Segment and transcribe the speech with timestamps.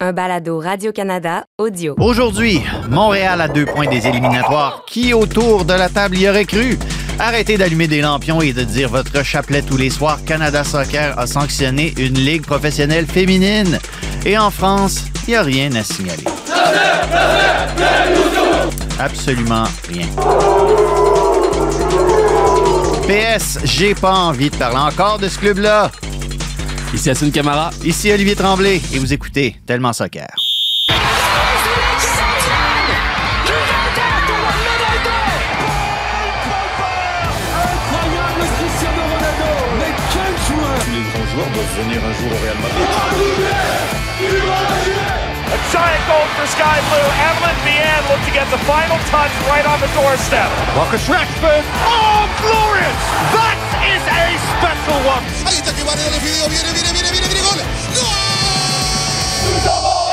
[0.00, 1.94] un balado Radio-Canada audio.
[1.98, 4.82] Aujourd'hui, Montréal à deux points des éliminatoires.
[4.86, 6.78] Qui autour de la table y aurait cru?
[7.18, 10.24] Arrêtez d'allumer des lampions et de dire votre chapelet tous les soirs.
[10.24, 13.78] Canada Soccer a sanctionné une ligue professionnelle féminine.
[14.24, 16.24] Et en France, il n'y a rien à signaler.
[18.98, 20.06] Absolument rien.
[23.06, 25.90] PS, j'ai pas envie de parler encore de ce club-là.
[26.92, 27.70] Ici Assun Camara.
[27.84, 30.26] Ici Olivier Tremblay et vous écoutez Tellement Soccer.
[37.20, 42.58] Incroyable Cristiano Ronaldo Mais quel joueur Les grands joueurs doivent venir un jour au Real
[42.62, 43.49] Madrid.
[45.70, 47.08] A giant goal for Sky Blue.
[47.30, 50.50] Evelyn Vian looked to get the final touch right on the doorstep.
[50.74, 51.62] Marcus Rashford.
[51.86, 52.98] Oh, glorious!
[53.30, 53.54] That
[53.86, 55.22] is a special one.
[55.46, 57.62] Ahí está que vale el video, viene, viene, viene, viene, viene, gol.
[59.62, 60.09] Je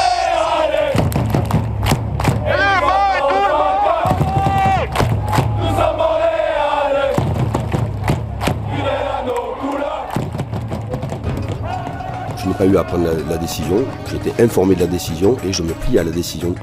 [12.58, 15.74] pas eu à prendre la, la décision, été informé de la décision et je me
[15.74, 16.56] plie à la décision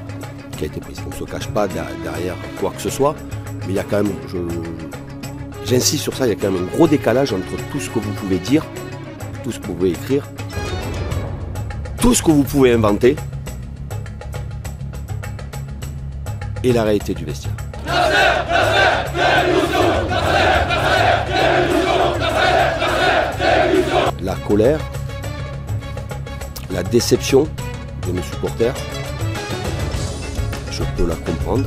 [0.57, 0.97] qui a été prise.
[1.05, 3.15] On ne se cache pas derrière, quoi que ce soit,
[3.61, 4.11] mais il y a quand même,
[5.65, 7.99] j'insiste sur ça, il y a quand même un gros décalage entre tout ce que
[7.99, 8.65] vous pouvez dire,
[9.43, 10.27] tout ce que vous pouvez écrire,
[12.01, 13.15] tout ce que vous pouvez inventer
[16.63, 17.53] et la réalité du vestiaire.
[24.21, 24.79] La colère,
[26.75, 27.47] la déception
[28.05, 28.73] de mes supporters,
[30.71, 31.65] je peux la comprendre.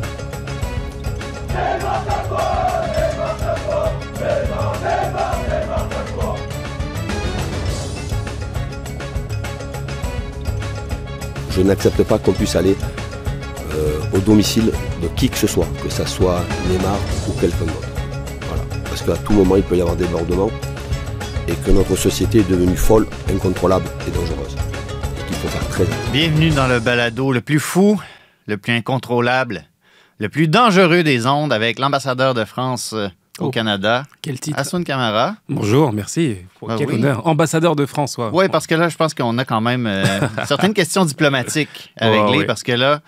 [11.51, 12.77] Je n'accepte pas qu'on puisse aller
[13.75, 14.71] euh, au domicile
[15.03, 17.89] de qui que ce soit, que ça soit Neymar ou quelqu'un d'autre.
[18.47, 18.63] Voilà.
[18.85, 20.51] Parce qu'à tout moment, il peut y avoir des débordements
[21.49, 24.68] et que notre société est devenue folle, incontrôlable et dangereuse.
[26.13, 28.01] Bienvenue dans le balado le plus fou,
[28.47, 29.65] le plus incontrôlable,
[30.19, 33.09] le plus dangereux des ondes avec l'ambassadeur de France euh,
[33.39, 33.51] au Oh.
[33.51, 35.37] Canada, Quel titre Assun Camara.
[35.49, 36.39] Bonjour, merci.
[36.69, 36.95] Ah Quel oui.
[36.97, 37.25] honneur.
[37.29, 38.29] Ambassadeur de France, ouais.
[38.33, 40.05] Oui, parce que là, je pense qu'on a quand même euh,
[40.47, 43.01] certaines questions diplomatiques à régler parce que là,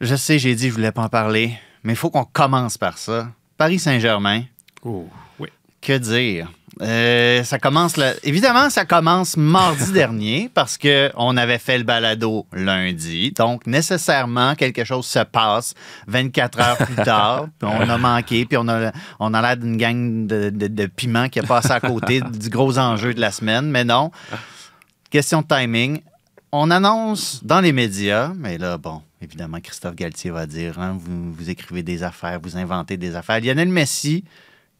[0.00, 1.52] je sais, j'ai dit que je voulais pas en parler,
[1.84, 3.28] mais il faut qu'on commence par ça.
[3.58, 4.44] Paris Saint-Germain,
[4.82, 5.06] Oh,
[5.38, 5.48] oui.
[5.82, 6.50] que dire?
[6.80, 7.94] Euh, ça commence.
[8.22, 13.32] Évidemment, ça commence mardi dernier parce que on avait fait le balado lundi.
[13.32, 15.74] Donc, nécessairement, quelque chose se passe
[16.06, 17.46] 24 heures plus tard.
[17.58, 20.86] Puis on a manqué, puis on a, on a l'air d'une gang de, de, de
[20.86, 23.70] piments qui a passé à côté du gros enjeu de la semaine.
[23.70, 24.10] Mais non.
[25.10, 26.00] Question de timing.
[26.52, 31.32] On annonce dans les médias, mais là, bon, évidemment, Christophe Galtier va dire hein, vous,
[31.32, 33.40] vous écrivez des affaires, vous inventez des affaires.
[33.40, 34.24] Lionel Messi,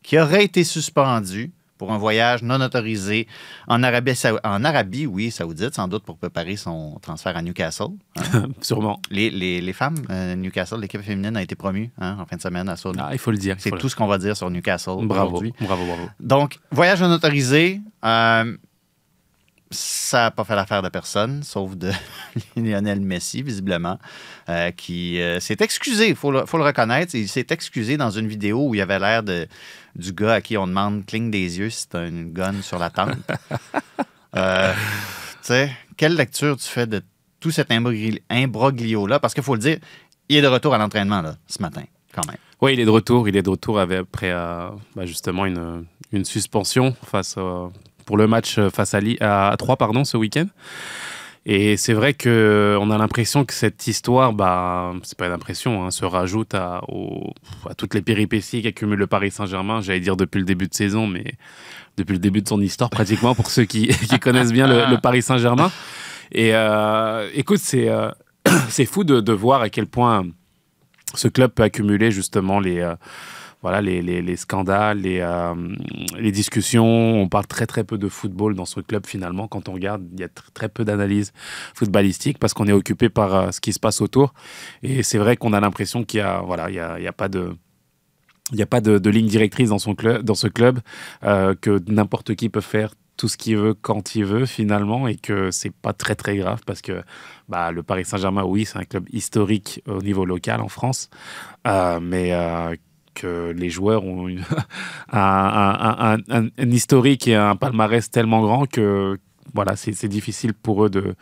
[0.02, 3.26] qui aurait été suspendu pour un voyage non autorisé
[3.68, 4.12] en Arabie,
[4.44, 7.86] en Arabie oui, saoudite, sans doute pour préparer son transfert à Newcastle.
[8.34, 8.48] hein.
[8.60, 9.00] Sûrement.
[9.10, 12.42] les, les- les femmes, euh, Newcastle, l'équipe féminine a été promue hein, en fin de
[12.42, 12.98] semaine à Saudi.
[13.00, 13.56] Ah, il faut le dire.
[13.58, 15.54] C'est le- tout ce qu'on va dire sur Newcastle Bravo, aujourd'hui.
[15.60, 16.08] bravo, bravo.
[16.20, 18.56] Donc, voyage non autorisé, euh,
[19.70, 21.90] ça n'a pas fait l'affaire de personne, sauf de
[22.56, 23.98] Lionel Messi, visiblement,
[24.48, 27.14] euh, qui euh, s'est excusé, il faut, le- faut le reconnaître.
[27.14, 29.46] Il s'est excusé dans une vidéo où il avait l'air de,
[29.94, 32.90] du gars à qui on demande cligne des yeux si c'est une gun sur la
[32.90, 33.16] tente.
[34.36, 37.00] Euh, tu sais, quelle lecture tu fais de
[37.40, 39.18] tout cet imbroglio- imbroglio-là?
[39.20, 39.78] Parce qu'il faut le dire,
[40.28, 41.82] il est de retour à l'entraînement là, ce matin,
[42.14, 42.36] quand même.
[42.60, 43.26] Oui, il est de retour.
[43.28, 47.68] Il est de retour avec, après euh, bah, justement une, une suspension face euh,
[48.08, 50.46] pour le match face à, Li- à, 3 pardon, ce week-end.
[51.44, 55.90] Et c'est vrai qu'on a l'impression que cette histoire, bah, c'est pas une impression, hein,
[55.90, 56.80] se rajoute à,
[57.76, 61.34] toutes les péripéties qu'accumule le Paris Saint-Germain, j'allais dire depuis le début de saison, mais
[61.98, 63.88] depuis le début de son histoire pratiquement, pour ceux qui,
[64.22, 65.70] connaissent bien le, Paris Saint-Germain.
[66.32, 68.10] Et euh, écoute, c'est euh,
[68.90, 70.26] fou de, voir à quel point
[71.14, 72.94] ce club peut accumuler justement les, euh,
[73.62, 75.54] voilà, les, les, les scandales, les, euh,
[76.18, 76.86] les discussions.
[76.86, 79.48] On parle très très peu de football dans ce club finalement.
[79.48, 81.32] Quand on regarde, il y a tr- très peu d'analyse
[81.74, 84.32] footballistique parce qu'on est occupé par euh, ce qui se passe autour.
[84.82, 87.08] Et c'est vrai qu'on a l'impression qu'il y a, voilà, il y a, il y
[87.08, 87.56] a pas de
[88.50, 90.80] il n'y a pas de, ligne directrice dans, son club, dans ce club,
[91.22, 95.16] euh, que n'importe qui peut faire tout ce qu'il veut quand il veut finalement et
[95.16, 97.02] que c'est pas très très grave parce que
[97.50, 101.10] bah, le Paris Saint-Germain, oui, c'est un club historique au niveau local en France,
[102.00, 102.32] mais
[103.26, 104.44] les joueurs ont une-
[105.12, 106.18] un,
[106.58, 109.18] historique et un palmarès tellement grand que
[109.54, 111.14] voilà, c'est difficile pour eux de,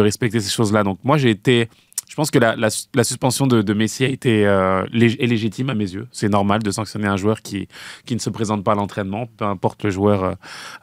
[0.00, 0.82] respecter ces choses-là.
[0.82, 1.68] Donc moi, j'ai été
[2.08, 6.08] je pense que la, suspension de, Messi a été euh, est légitime à mes yeux.
[6.10, 7.68] C'est normal de sanctionner un joueur qui,
[8.04, 10.34] qui ne se présente pas à l'entraînement, peu importe le joueur euh,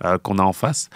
[0.05, 0.89] euh, qu'on a en face.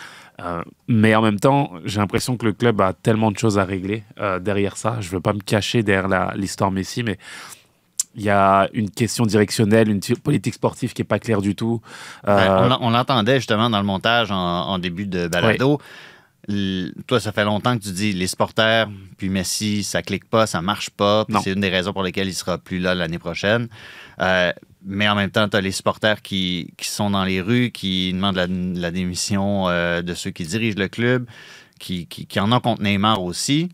[0.87, 4.03] Mais en même temps, j'ai l'impression que le club a tellement de choses à régler
[4.41, 4.97] derrière ça.
[4.99, 7.19] Je ne veux pas me cacher derrière l'histoire Messi, mais
[8.15, 11.81] il y a une question directionnelle, une politique sportive qui n'est pas claire du tout.
[12.27, 15.79] Euh, on l'en- on l'entendait justement dans le montage en, en début de balado.
[17.07, 20.61] Toi, ça fait longtemps que tu dis les supporters, puis Messi, ça clique pas, ça
[20.61, 21.25] marche pas.
[21.43, 23.67] C'est une des raisons pour lesquelles il sera plus là l'année prochaine.
[24.19, 24.51] Euh,
[24.83, 28.11] mais en même temps, tu as les supporters qui, qui sont dans les rues, qui
[28.11, 31.27] demandent la, la démission euh, de ceux qui dirigent le club,
[31.79, 33.69] qui, qui, qui en ont contre Neymar aussi.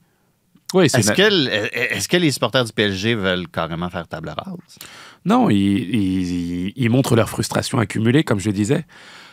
[0.74, 4.30] Oui, c'est Est-ce que, l- est-ce que les supporters du PSG veulent carrément faire table
[4.30, 4.58] rase?
[5.26, 8.86] Non, ils, ils- ils montrent leur frustration accumulée, comme je disais.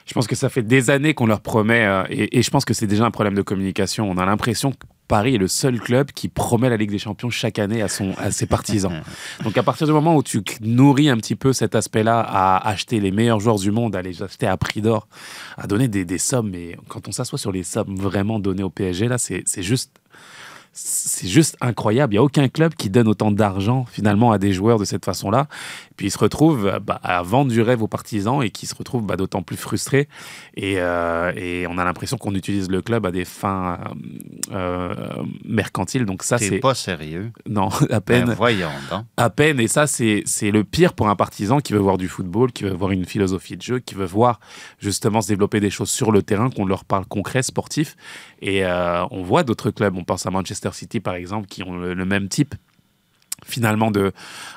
[0.07, 2.65] Je pense que ça fait des années qu'on leur promet, euh, et, et je pense
[2.67, 4.11] que c'est déjà un problème de communication.
[4.11, 4.77] On a l'impression que
[5.09, 8.13] Paris est le seul club qui promet la Ligue des Champions chaque année à, son,
[8.19, 9.03] à ses partisans.
[9.45, 13.01] Donc à partir du moment où tu nourris un petit peu cet aspect-là à acheter
[13.01, 15.09] les meilleurs joueurs du monde, à les acheter à prix d'or,
[15.57, 18.71] à donner des, des sommes, mais quand on s'assoit sur les sommes vraiment données au
[18.71, 19.91] PSG, là, c'est c'est juste
[20.75, 22.12] c'est juste incroyable.
[22.12, 25.05] Il n'y a aucun club qui donne autant d'argent finalement à des joueurs de cette
[25.05, 25.47] façon-là.
[25.96, 29.05] Puis ils se retrouvent bah, à vendre du rêve aux partisans et qui se retrouvent
[29.06, 30.08] bah, d'autant plus frustrés.
[30.56, 33.79] Et, euh, et on a l'impression qu'on utilise le club à des fins
[34.50, 36.05] euh, euh, mercantiles.
[36.05, 37.32] Donc ça, c'est pas sérieux.
[37.49, 38.26] non à peine.
[38.26, 39.05] Ben, voyons donc.
[39.17, 42.08] À peine, et ça, c'est c'est le pire pour un partisan qui veut voir du
[42.08, 44.41] football, qui veut voir une philosophie de jeu, qui veut voir
[44.79, 47.96] justement se développer des choses sur le terrain, qu'on leur parle concret, sportif.
[48.41, 51.76] Et euh, on voit d'autres clubs, on pense à Manchester City par exemple, qui ont
[51.76, 52.55] le, le même type
[53.44, 54.12] finalement de,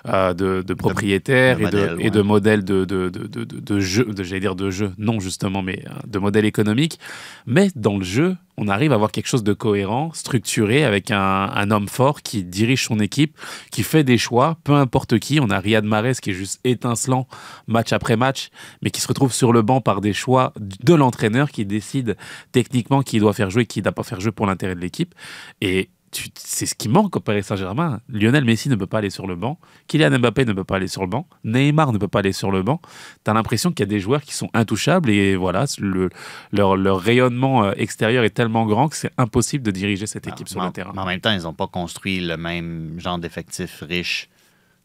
[0.07, 2.25] euh, de, de propriétaires de et, de, modèles, et de ouais.
[2.25, 6.19] modèles de, de, de, jeu, de, j'allais dire de jeu, non justement, mais euh, de
[6.19, 6.99] modèles économiques.
[7.45, 11.17] Mais dans le jeu, on arrive à avoir quelque chose de cohérent, structuré, avec un,
[11.17, 13.37] un homme fort qui dirige son équipe,
[13.71, 15.39] qui fait des choix, peu importe qui.
[15.39, 17.27] On a Riyad Mahrez qui est juste étincelant
[17.67, 18.49] match après match,
[18.81, 22.17] mais qui se retrouve sur le banc par des choix de l'entraîneur qui décide
[22.51, 25.13] techniquement qui doit faire jouer, qui ne doit pas faire jouer pour l'intérêt de l'équipe.
[25.61, 25.89] Et
[26.35, 27.99] c'est ce qui manque au Paris Saint-Germain.
[28.09, 29.59] Lionel Messi ne peut pas aller sur le banc.
[29.87, 31.27] Kylian Mbappé ne peut pas aller sur le banc.
[31.43, 32.81] Neymar ne peut pas aller sur le banc.
[33.23, 36.09] Tu as l'impression qu'il y a des joueurs qui sont intouchables et voilà, le,
[36.51, 40.47] leur, leur rayonnement euh, extérieur est tellement grand que c'est impossible de diriger cette équipe
[40.49, 40.91] sur en- le terrain.
[40.95, 44.29] Mais en même temps, ils n'ont pas construit le même genre d'effectif riche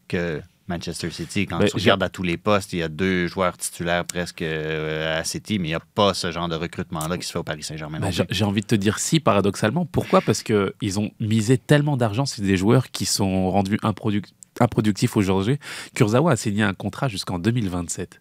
[0.08, 0.40] que
[0.72, 1.46] Manchester City.
[1.46, 4.42] Quand Ben, tu regardes à tous les postes, il y a deux joueurs titulaires presque
[4.42, 7.38] euh, à City, mais il n'y a pas ce genre de recrutement-là qui se fait
[7.38, 7.98] au Paris Saint-Germain.
[7.98, 9.84] Non j'ai envie de te dire si, paradoxalement.
[9.86, 10.20] Pourquoi?
[10.20, 15.58] Parce qu'ils ont misé tellement d'argent sur des joueurs qui sont rendus improduc- improductifs aujourd'hui.
[15.94, 18.20] Kurzawa a signé un contrat jusqu'en 2027.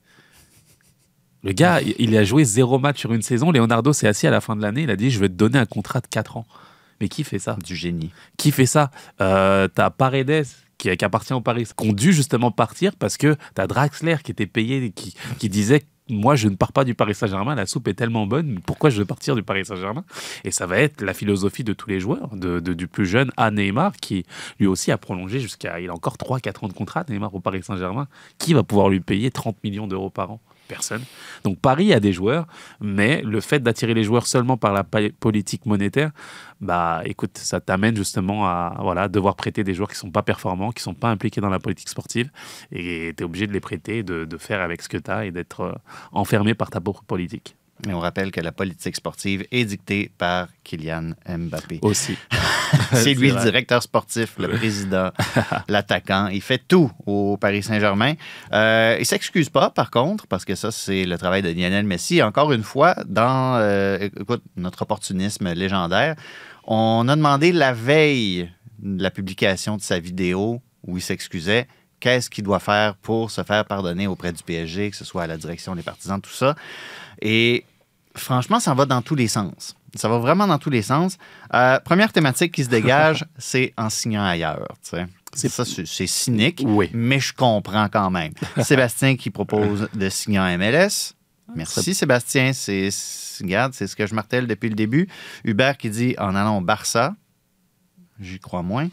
[1.43, 3.51] Le gars, il- il a joué zéro match sur une saison.
[3.51, 4.83] Leonardo s'est assis à la fin de l'année.
[4.83, 6.45] Il a dit Je vais te donner un contrat de 4 ans.
[6.99, 7.57] Mais qui fait ça?
[7.65, 8.11] Du génie.
[8.37, 8.91] qui fait ça?
[9.21, 10.45] Euh, T'as Paredes
[10.81, 14.47] qui, appartient au Paris, qui ont dû justement partir parce que t'as Draxler qui était
[14.47, 18.25] payé, qui, disait moi je ne pars pas du Paris Saint-Germain, la soupe est tellement
[18.25, 20.03] bonne, pourquoi je vais partir du Paris Saint-Germain?
[20.43, 23.93] Et ça va être la philosophie de tous les joueurs, du plus jeune à Neymar,
[23.97, 24.25] qui
[24.59, 27.61] lui aussi a prolongé jusqu'à, il a encore 3-4 ans de contrat, Neymar au Paris
[27.63, 28.07] Saint-Germain,
[28.39, 30.41] qui va pouvoir lui payer 30 millions d'euros par an?
[31.43, 32.47] Donc Paris a des joueurs,
[32.79, 36.11] mais le fait d'attirer les joueurs seulement par la politique monétaire,
[36.59, 40.71] bah écoute, ça t'amène justement à voilà, devoir prêter des joueurs qui sont pas performants,
[40.71, 42.29] qui sont pas impliqués dans la politique sportive,
[42.71, 45.25] et tu es obligé de les prêter, de, de faire avec ce que tu as
[45.25, 45.73] et d'être euh,
[46.11, 47.55] enfermé par ta propre politique.
[47.87, 51.79] Et on rappelle que la politique sportive est dictée par Kylian Mbappé.
[51.81, 52.15] Aussi.
[52.93, 55.11] C'est lui le directeur sportif, le président,
[55.67, 56.27] l'attaquant.
[56.27, 58.13] Il fait tout au Paris Saint-Germain.
[58.53, 62.21] Euh, il s'excuse pas, par contre, parce que ça, c'est le travail de Lionel Messi.
[62.21, 66.15] Encore une fois, dans euh, écoute, notre opportunisme légendaire,
[66.65, 71.67] on a demandé la veille de la publication de sa vidéo où il s'excusait
[71.99, 75.27] qu'est-ce qu'il doit faire pour se faire pardonner auprès du PSG, que ce soit à
[75.27, 76.55] la direction des partisans, tout ça?
[77.21, 77.63] Et
[78.15, 79.75] franchement, ça va dans tous les sens.
[79.95, 81.17] Ça va vraiment dans tous les sens.
[81.53, 84.67] Euh, première thématique qui se dégage, c'est en signant ailleurs.
[84.83, 85.05] tu sais.
[85.33, 86.89] C'est ça, c'est cynique, Oui.
[86.93, 88.33] mais je comprends quand même.
[88.63, 91.13] Sébastien qui propose de signer en MLS.
[91.55, 95.07] Merci Sébastien, c'est c'est- regarde, c'est ce que je martèle depuis le début.
[95.45, 97.15] Hubert qui dit en allant au Barça.
[98.21, 98.87] J'y crois moins.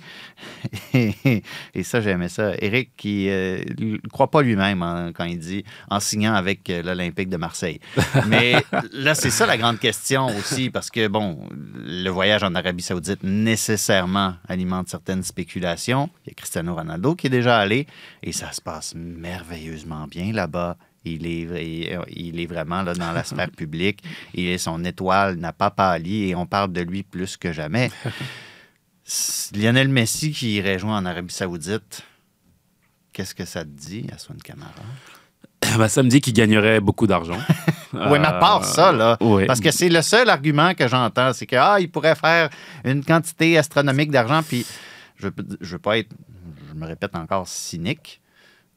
[0.95, 2.53] Et ça, j'aimais ça.
[2.61, 7.29] Eric qui ne croit pas lui-même hein, quand il dit en signant avec euh, l'Olympique
[7.29, 7.81] de Marseille.
[8.27, 8.55] Mais
[8.93, 13.23] là, c'est ça la grande question aussi, parce que, bon, le voyage en Arabie Saoudite
[13.23, 16.11] nécessairement alimente certaines spéculations.
[16.25, 17.87] Il y a Cristiano Ronaldo qui est déjà allé
[18.23, 20.77] et ça se passe merveilleusement bien là-bas.
[21.05, 24.03] Il est, il est vraiment là, dans la sphère publique.
[24.35, 27.91] Et son étoile n'a pas pâli et on parle de lui plus que jamais.
[29.55, 32.03] Lionel Messi qui irait jouer en Arabie Saoudite,
[33.13, 34.73] qu'est-ce que ça te dit, Aswan Camara?
[35.77, 37.37] Bah, ça me dit qu'il gagnerait beaucoup d'argent.
[37.93, 41.47] oui, mais à part ça, là, parce que c'est le seul argument que j'entends, c'est
[41.47, 42.49] qu'il ah, il pourrait faire
[42.85, 44.65] une quantité astronomique d'argent, puis
[45.17, 46.11] je ne veux pas être,
[46.69, 48.21] je me répète encore, cynique,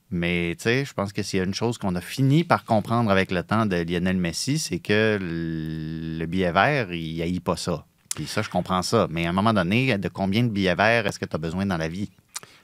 [0.10, 2.66] mais tu sais, je pense que s'il y a une chose qu'on a fini par
[2.66, 7.56] comprendre avec le temps de Lionel Messi, c'est que le billet vert, il haït pas
[7.56, 7.86] ça.
[8.15, 9.08] Puis ça, je comprends ça.
[9.10, 11.65] Mais à un moment donné, de combien de billets verts est-ce que tu as besoin
[11.65, 12.10] dans la vie?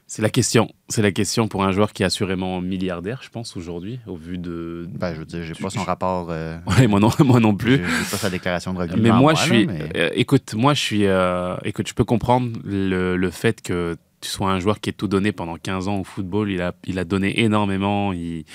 [0.09, 0.69] C'est la question.
[0.87, 4.37] C'est la question pour un joueur qui est assurément milliardaire, je pense, aujourd'hui, au vu
[4.37, 4.87] de.
[4.89, 6.27] Ben, je veux dire, j'ai pas son rapport.
[6.29, 6.57] Euh...
[6.79, 7.77] Oui, moi non, moi non plus.
[7.77, 9.01] J'ai pas sa déclaration de revenus.
[9.01, 9.65] Mais moi, je suis.
[9.67, 11.05] mais- euh, écoute, moi, je suis.
[11.05, 14.93] euh, écoute, je peux comprendre le, le fait que tu sois un joueur qui est
[14.93, 16.49] tout donné pendant 15 ans au football.
[16.51, 18.13] Il a, il a donné énormément.
[18.13, 18.45] Il,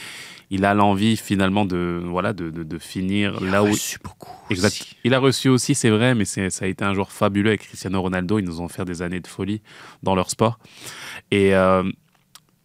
[0.55, 3.69] il a l'envie finalement de, voilà, de, de, de finir Il a là où.
[3.69, 4.31] reçu beaucoup.
[4.51, 4.69] Exact.
[4.73, 4.97] aussi.
[5.03, 7.63] Il a reçu aussi, c'est vrai, mais c'est- ça a été un joueur fabuleux avec
[7.63, 8.39] Cristiano Ronaldo.
[8.39, 9.63] Ils nous ont fait des années de folie
[10.03, 10.59] dans leur sport.
[11.31, 11.83] Et euh,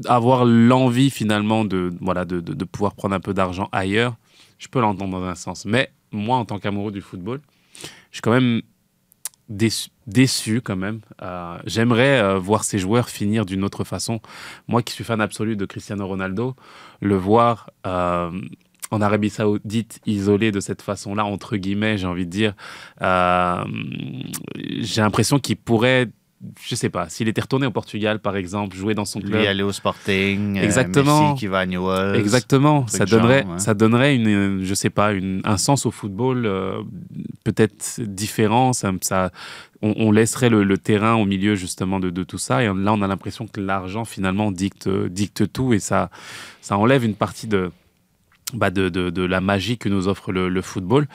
[0.06, 4.16] avoir l'envie finalement de, voilà, de- de pouvoir prendre un peu d'argent ailleurs,
[4.60, 5.66] je peux l'entendre dans un sens.
[5.66, 7.40] Mais moi, en tant qu'amoureux du football,
[8.12, 8.62] je suis quand même
[9.50, 11.02] déçu, déçu quand même.
[11.22, 14.22] Euh, J'aimerais euh, voir ces joueurs finir d'une autre façon.
[14.68, 16.56] Moi qui suis fan absolu de Cristiano Ronaldo,
[17.02, 18.32] le voir euh,
[18.92, 22.54] en Arabie Saoudite isolé de cette façon-là, entre guillemets, j'ai envie de dire,
[24.56, 26.10] j'ai l'impression qu'il pourrait,
[26.62, 29.40] je sais pas, s'il était retourné au Portugal par exemple, jouer dans son club.
[29.42, 30.58] Lui aller au Sporting.
[30.58, 31.32] euh, Exactement.
[31.32, 32.18] Messi qui va à Newell's.
[32.20, 33.60] Exactement, ça genre, donnerait, ouais.
[33.60, 36.82] ça donnerait une, je sais pas, une, un sens au football euh,
[37.44, 38.74] peut-être différent.
[38.74, 39.32] Ça, ça-
[39.82, 42.64] on, on laisserait le, le terrain au milieu justement de, de tout ça.
[42.64, 46.10] Et là, on a l'impression que l'argent finalement dicte, dicte tout et ça,
[46.62, 47.72] ça enlève une partie de,
[48.54, 51.08] bah, de, de, de la magie que nous offre le, football.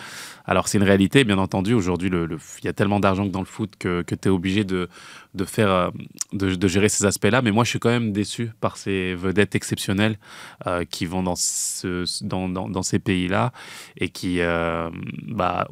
[0.45, 1.73] Alors c'est une réalité, bien entendu.
[1.73, 4.89] Aujourd'hui, il y a tellement d'argent dans le foot que, que tu es obligé de,
[5.35, 5.91] de faire, euh,
[6.35, 7.41] de, gérer ces aspects-là.
[7.41, 10.19] Mais moi, je suis quand même déçu par ces vedettes exceptionnelles
[10.67, 13.53] euh, qui vont dans, ce, dans, dans, dans ces pays-là
[13.97, 14.91] et qui, euh,
[15.27, 15.69] bah,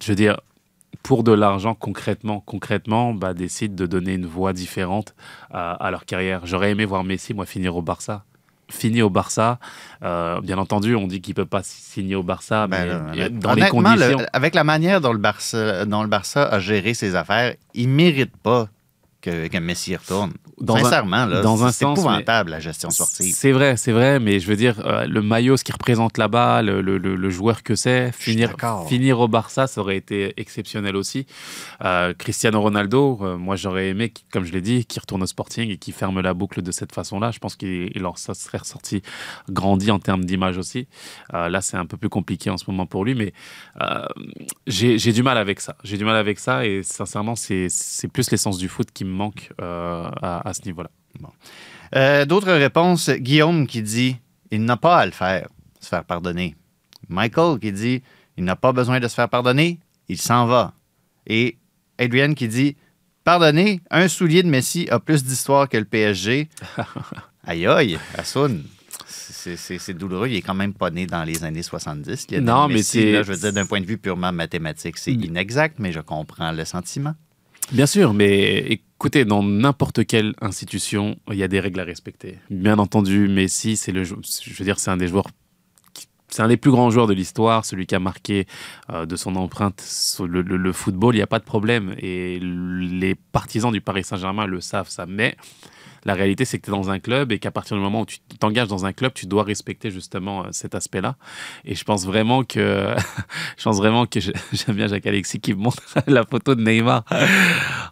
[0.00, 0.40] je veux dire,
[1.02, 5.14] pour de l'argent concrètement, concrètement, bah, décident de donner une voie différente
[5.50, 6.46] à leur carrière.
[6.46, 8.24] J'aurais aimé voir Messi, moi, finir au Barça.
[8.70, 9.58] Fini au Barça.
[10.02, 13.54] Euh, bien entendu, on dit qu'il peut pas signer au Barça, Ben mais euh, dans
[13.54, 14.18] les conditions.
[14.18, 17.88] le- avec la manière dont le, Barça, dont le Barça a géré ses affaires, il
[17.90, 18.68] ne mérite pas
[19.20, 20.32] que, que Messi retourne.
[20.60, 21.26] Dans Sincèrement,
[21.64, 23.34] un c'est sens, épouvantable la gestion sportive.
[23.34, 26.62] C'est vrai, c'est vrai, mais je veux dire, euh, le maillot, ce qu'il représente là-bas,
[26.62, 28.50] le, le- le- le joueur que c'est, finir,
[28.88, 31.26] finir au Barça, ça aurait été exceptionnel aussi.
[31.84, 35.70] Euh, Cristiano Ronaldo, euh, moi j'aurais aimé, comme je l'ai dit, qu'il retourne au Sporting
[35.70, 37.30] et qu'il ferme la boucle de cette façon-là.
[37.32, 39.02] Je pense qu'il ça serait ressorti
[39.50, 40.86] grandi en termes d'image aussi.
[41.32, 43.32] Là, c'est un peu plus compliqué en ce moment pour lui, mais
[44.66, 45.76] j'ai j'ai du mal avec ça.
[45.84, 49.10] J'ai du mal avec ça et sincèrement, c'est c'est plus l'essence du foot qui me
[49.12, 50.90] manque à, à ce niveau-là.
[51.96, 53.10] Euh, D'autres réponses.
[53.10, 54.16] Guillaume qui dit
[54.50, 55.48] il n'a pas à le faire,
[55.80, 56.54] se faire pardonner.
[57.08, 58.02] Michael qui dit
[58.36, 60.72] il n'a pas besoin de se faire pardonner, il s'en va.
[61.26, 61.56] Et
[61.98, 62.76] Adrian qui dit
[63.22, 66.48] pardonner, un soulier de Messi a plus d'histoire que le PSG.
[67.46, 68.64] aïe aïe, Assoun.
[69.06, 70.28] C'est- douloureux.
[70.28, 72.30] Il est quand même pas né dans les années 70.
[72.30, 75.78] Lionel Non, mais c'est- je veux dire, d'un point de vue purement mathématique, c'est inexact,
[75.78, 77.14] mais je comprends le sentiment.
[77.72, 82.38] Bien sûr, mais écoutez, dans n'importe quelle institution, il y a des règles à respecter.
[82.50, 85.26] Bien entendu, Messi, c'est le, je veux dire, c'est un des joueurs,
[86.28, 88.46] c'est un des plus grands joueurs de l'histoire, celui qui a marqué
[88.90, 89.82] euh, de son empreinte
[90.20, 91.14] le- le football.
[91.14, 95.06] Il n'y a pas de problème, et les partisans du Paris Saint-Germain le savent ça.
[95.06, 95.36] Mais
[96.04, 98.06] la réalité, c'est que tu es dans un club et qu'à partir du moment où
[98.06, 101.16] tu t'engages dans un club, tu dois respecter justement euh, cet aspect-là.
[101.64, 102.94] Et je pense vraiment que,
[103.56, 104.20] je pense vraiment que
[104.52, 107.04] j'aime bien Jacques Alexis qui me montre la photo de Neymar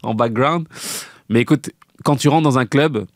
[0.03, 0.67] en background.
[1.29, 1.71] Mais écoute,
[2.05, 3.07] quand tu rentres dans un club,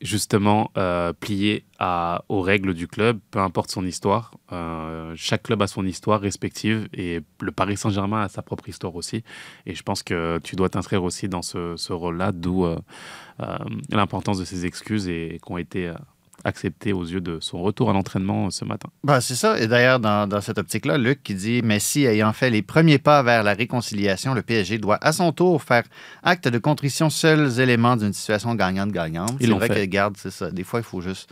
[0.00, 4.32] justement euh, plié à, aux règles du club, peu importe son histoire.
[4.52, 8.94] Euh, chaque club a son histoire respective et le Paris Saint-Germain a sa propre histoire
[8.94, 9.24] aussi.
[9.66, 12.78] Et je pense que tu dois t'inscrire aussi dans ce, ce rôle-là, d'où euh,
[13.90, 15.92] l'importance de ces excuses et, qui ont été
[16.44, 18.88] euh, acceptées aux yeux de son retour à l'entraînement ce matin.
[19.04, 19.58] Ben, c'est ça.
[19.60, 23.22] Et d'ailleurs, dans, dans cette optique-là, Luc qui dit Messi ayant fait les premiers pas
[23.22, 25.84] vers la réconciliation, le PSG doit à son tour faire
[26.22, 29.36] acte de contrition, seuls éléments d'une situation gagnante-gagnante.
[29.40, 29.86] C'est vrai fait.
[29.86, 30.50] que, garde, c'est ça.
[30.50, 31.30] Des fois, il faut juste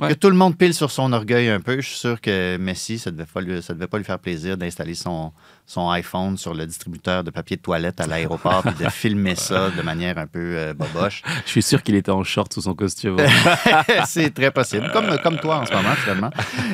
[0.00, 0.08] Ouais.
[0.10, 1.80] Que tout le monde pile sur son orgueil un peu.
[1.80, 4.56] Je suis sûr que Messi, ça devait pas lui, ça devait pas lui faire plaisir
[4.56, 5.32] d'installer son,
[5.66, 9.70] son iPhone sur le distributeur de papier de toilette à l'aéroport puis de filmer ça
[9.70, 11.22] de manière un peu euh, boboche.
[11.46, 13.16] Je suis sûr qu'il était en short sous son costume.
[14.06, 14.88] c'est très possible.
[14.92, 16.30] Comme, comme toi en ce moment, finalement.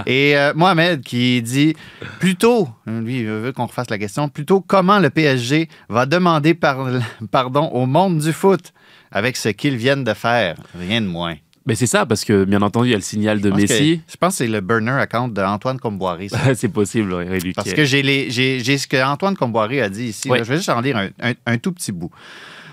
[0.07, 1.75] Et euh, Mohamed qui dit
[2.21, 6.89] plutôt, lui, il veut qu'on refasse la question, plutôt comment le PSG va demander par-
[7.31, 8.73] pardon au monde du foot
[9.11, 10.57] avec ce qu'ils viennent de faire?
[10.79, 11.37] Rien de moins.
[11.67, 13.99] Mais c'est ça, parce que bien entendu, il y a le signal de Je Messi.
[14.07, 16.29] que- je pense que c'est le burner account d'Antoine Comboiré.
[16.55, 20.05] c'est possible, lui, Parce que j'ai les- j'ai j'ai ce que Antoine Comboiré a dit
[20.07, 20.29] ici.
[20.31, 20.39] Oui.
[20.39, 20.45] là.
[20.45, 22.11] je vais juste en lire un, un- un tout petit bout.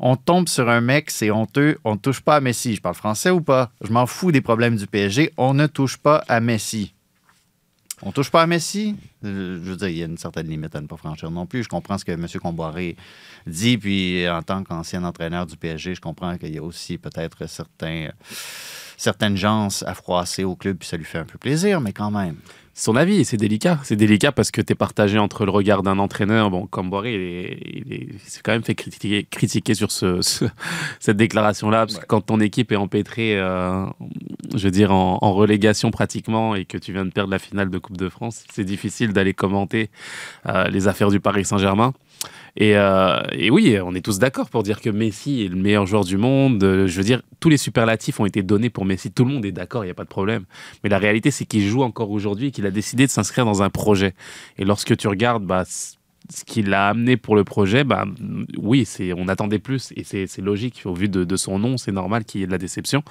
[0.00, 2.74] on tombe sur un mec, c'est honteux, on ne touche pas à Messi.
[2.74, 3.70] Je parle français ou pas?
[3.82, 5.32] Je m'en fous des problèmes du PSG.
[5.36, 6.92] On ne touche pas à Messi.
[8.02, 8.94] On touche pas à Messi?
[9.24, 11.46] Euh, Je veux dire, il y a une certaine limite à ne pas franchir non
[11.46, 11.62] plus.
[11.62, 12.26] Je comprends ce que M.
[12.42, 12.96] Comboiré
[13.46, 17.48] dit, puis en tant qu'ancien entraîneur du PSG, je comprends qu'il y a aussi peut-être
[17.48, 18.10] certains,
[18.98, 22.10] certaines gens à froisser au club, puis ça lui fait un peu plaisir, mais quand
[22.10, 22.36] même.
[22.78, 23.80] Son avis, c'est délicat.
[23.84, 26.50] C'est délicat parce que tu es partagé entre le regard d'un entraîneur.
[26.50, 29.90] Bon, comme Boré, il, est- il, est- il s'est quand même fait critiquer, critiquer sur
[29.90, 30.44] ce, ce-
[31.00, 31.86] cette déclaration-là.
[31.86, 33.86] Parce que quand ton équipe est empêtrée, euh,
[34.54, 37.70] je veux dire, en, en relégation pratiquement, et que tu viens de perdre la finale
[37.70, 39.88] de Coupe de France, c'est difficile d'aller commenter
[40.46, 41.94] euh, les affaires du Paris Saint-Germain.
[42.56, 45.86] Et, euh, et oui, on est tous d'accord pour dire que Messi est le meilleur
[45.86, 46.62] joueur du monde.
[46.64, 49.10] Euh, Je veux dire, tous les superlatifs ont été donnés pour Messi.
[49.10, 50.44] Tout le monde est d'accord, il n'y a pas de problème.
[50.82, 53.62] Mais la réalité, c'est qu'il joue encore aujourd'hui et qu'il a décidé de s'inscrire dans
[53.62, 54.14] un projet.
[54.58, 55.64] Et lorsque tu regardes bah,
[56.30, 58.04] ce qu'il a amené pour le projet, bah,
[58.58, 59.92] oui, c'est, on attendait plus.
[59.96, 60.82] Et c'est, logique.
[60.84, 63.02] Au vu de, son nom, c'est normal qu'il y ait de la déception.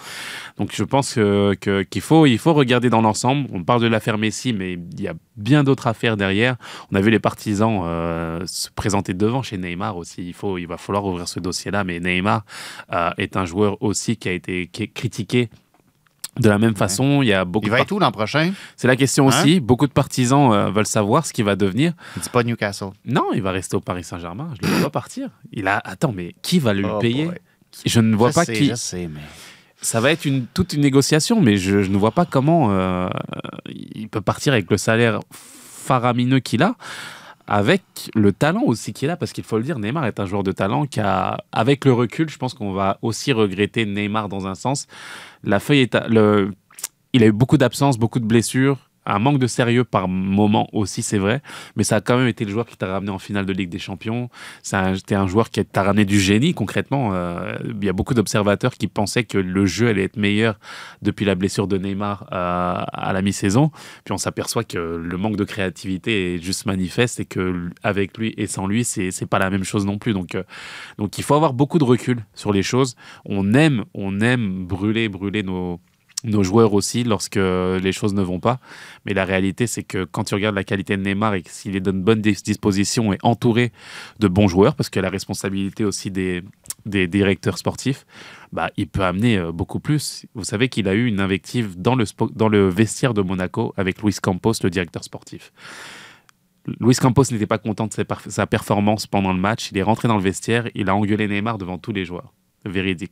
[0.57, 3.47] Donc je pense qu'il faut, il faut regarder dans l'ensemble.
[3.53, 6.55] On parle de l'affaire Messi, mais il y a bien d'autres affaires derrière.
[6.91, 10.25] On a vu les partisans euh, se présenter devant chez Neymar aussi.
[10.25, 11.83] Il, faut, il va falloir ouvrir ce dossier-là.
[11.83, 12.45] Mais Neymar
[12.93, 15.49] euh, est un joueur aussi qui a été qui critiqué
[16.39, 17.21] de la même façon.
[17.21, 18.51] Il y a beaucoup Il va être où l'an prochain?
[18.75, 19.41] C'est la question Hein?
[19.41, 19.59] aussi.
[19.59, 21.93] Beaucoup de partisans euh, veulent savoir ce qu'il va devenir.
[22.17, 22.89] Il dit pas Newcastle.
[23.05, 24.49] Non, il va rester au Paris Saint-Germain.
[24.61, 25.29] Je ne le vois pas partir.
[25.51, 25.77] Il a.
[25.83, 27.25] Attends, mais qui va le Oh payer?
[27.25, 27.35] boy.
[27.85, 28.67] Je ne vois Je pas sais, qui.
[28.69, 29.19] Je sais, mais...
[29.81, 33.07] Ça va être une, toute une négociation, mais je, je ne vois pas comment euh,
[33.69, 36.75] il peut partir avec le salaire faramineux qu'il a,
[37.47, 37.83] avec
[38.15, 40.51] le talent aussi qu'il a, parce qu'il faut le dire, Neymar est un joueur de
[40.51, 44.55] talent qui a, avec le recul, je pense qu'on va aussi regretter Neymar dans un
[44.55, 44.87] sens.
[45.43, 46.53] La feuille est, à- le,
[47.13, 48.77] il a eu beaucoup d'absences, beaucoup de blessures.
[49.05, 51.41] Un manque de sérieux par moment aussi, c'est vrai,
[51.75, 53.69] mais ça a quand même été le joueur qui t'a ramené en finale de Ligue
[53.69, 54.29] des Champions.
[54.63, 57.11] C'était un joueur qui t'a ramené du génie concrètement.
[57.13, 60.59] Euh, Il y a beaucoup d'observateurs qui pensaient que le jeu allait être meilleur
[61.01, 63.71] depuis la blessure de Neymar euh, à la mi-saison.
[64.03, 68.33] Puis on s'aperçoit que le manque de créativité est juste manifeste et que avec lui
[68.37, 70.13] et sans lui, c'est pas la même chose non plus.
[70.13, 70.43] Donc, euh,
[70.97, 72.95] donc il faut avoir beaucoup de recul sur les choses.
[73.25, 75.79] On aime, on aime brûler, brûler nos
[76.25, 78.59] nos joueurs aussi lorsque les choses ne vont pas.
[79.05, 81.79] Mais la réalité, c'est que quand tu regardes la qualité de Neymar et s'il est
[81.79, 83.71] dans de bonnes dis- dispositions et entouré
[84.19, 86.43] de bons joueurs, parce que la responsabilité aussi des,
[86.85, 88.05] des directeurs sportifs,
[88.51, 90.25] bah, il peut amener euh, beaucoup plus.
[90.33, 94.01] Vous savez qu'il a eu une invective dans le, dans le vestiaire de Monaco avec
[94.01, 95.51] Luis Campos, le directeur sportif.
[96.79, 97.93] Luis Campos n'était pas content de
[98.27, 99.69] sa performance pendant le match.
[99.71, 102.33] Il est rentré dans le vestiaire, il a engueulé Neymar devant tous les joueurs.
[102.65, 103.11] Véridique.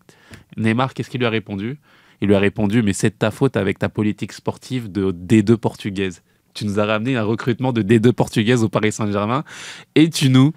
[0.57, 1.77] Neymar, qu'est-ce qu'il lui a répondu?
[2.23, 6.23] Il lui a répondu Mais c'est ta faute avec ta politique sportive de D2 portugaise.
[6.53, 9.43] Tu nous as ramené un recrutement de D2 portugaise au Paris Saint-Germain
[9.95, 10.53] et tu nous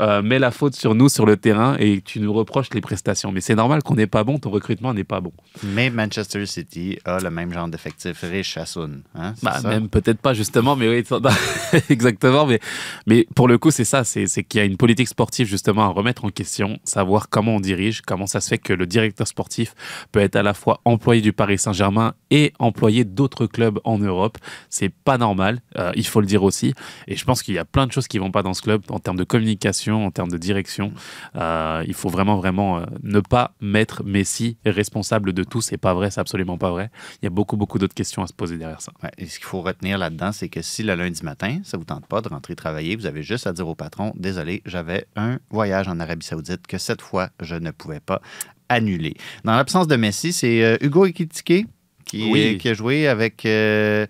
[0.00, 3.30] euh, mets la faute sur nous sur le terrain et tu nous reproches les prestations.
[3.30, 5.32] Mais c'est normal qu'on n'est pas bon, ton recrutement n'est pas bon.
[5.62, 9.02] Mais Manchester City a le même genre d'effectif riche à Sun.
[9.14, 11.04] Hein, Bah, même peut-être pas justement, mais oui,
[11.90, 12.46] exactement.
[12.46, 12.60] Mais,
[13.06, 15.84] mais pour le coup, c'est ça, c'est c'est qu'il y a une politique sportive justement
[15.84, 19.28] à remettre en question, savoir comment on dirige, comment ça se fait que le directeur
[19.28, 19.74] sportif
[20.12, 24.38] peut être à la fois employé du Paris Saint-Germain et employé d'autres clubs en Europe.
[24.70, 26.74] C'est pas normal, euh, il faut le dire aussi.
[27.06, 28.82] Et je pense qu'il y a plein de choses qui vont pas dans ce club
[28.88, 30.92] en termes de communication, en termes de direction.
[31.36, 35.60] Euh, il faut vraiment, vraiment euh, ne pas mettre Messi responsable de tout.
[35.60, 36.90] C'est pas vrai, c'est absolument pas vrai.
[37.22, 38.92] Il y a beaucoup, beaucoup d'autres questions à se poser derrière ça.
[39.02, 41.84] Ouais, et ce qu'il faut retenir là-dedans, c'est que si le lundi matin, ça vous
[41.84, 45.38] tente pas de rentrer travailler, vous avez juste à dire au patron Désolé, j'avais un
[45.50, 48.20] voyage en Arabie Saoudite que cette fois, je ne pouvais pas
[48.68, 49.14] annuler.
[49.44, 51.66] Dans l'absence de Messi, c'est euh, Hugo Ekitike
[52.04, 52.58] qui, Oui.
[52.58, 53.44] qui a joué avec.
[53.46, 54.06] euh,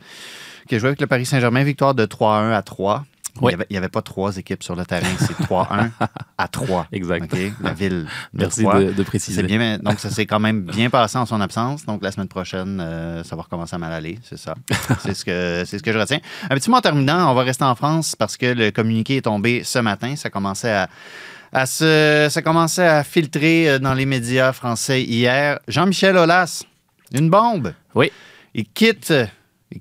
[0.68, 3.04] qui a joué avec le Paris Saint-Germain, victoire de 3-1 à 3.
[3.42, 5.90] Il n'y avait, pas trois équipes sur le terrain, c'est 3-1
[6.38, 6.86] à 3.
[6.92, 7.34] Exact.
[7.60, 9.42] La ville de Merci de, de préciser.
[9.78, 11.84] Donc ça s'est quand même bien passé en son absence.
[11.84, 14.54] Donc la semaine prochaine, euh, ça va recommencer à mal aller, c'est ça.
[15.00, 16.20] c'est ce que c'est ce que je retiens.
[16.48, 19.22] Un petit mot en terminant, on va rester en France parce que le communiqué est
[19.22, 20.14] tombé ce matin.
[20.16, 20.88] Ça commençait à
[21.54, 25.60] à se, ça commençait à filtrer euh, dans les médias français hier.
[25.68, 26.64] Jean-Michel Aulas,
[27.12, 27.72] Une bombe.
[27.94, 28.10] Oui.
[28.54, 29.12] Il quitte,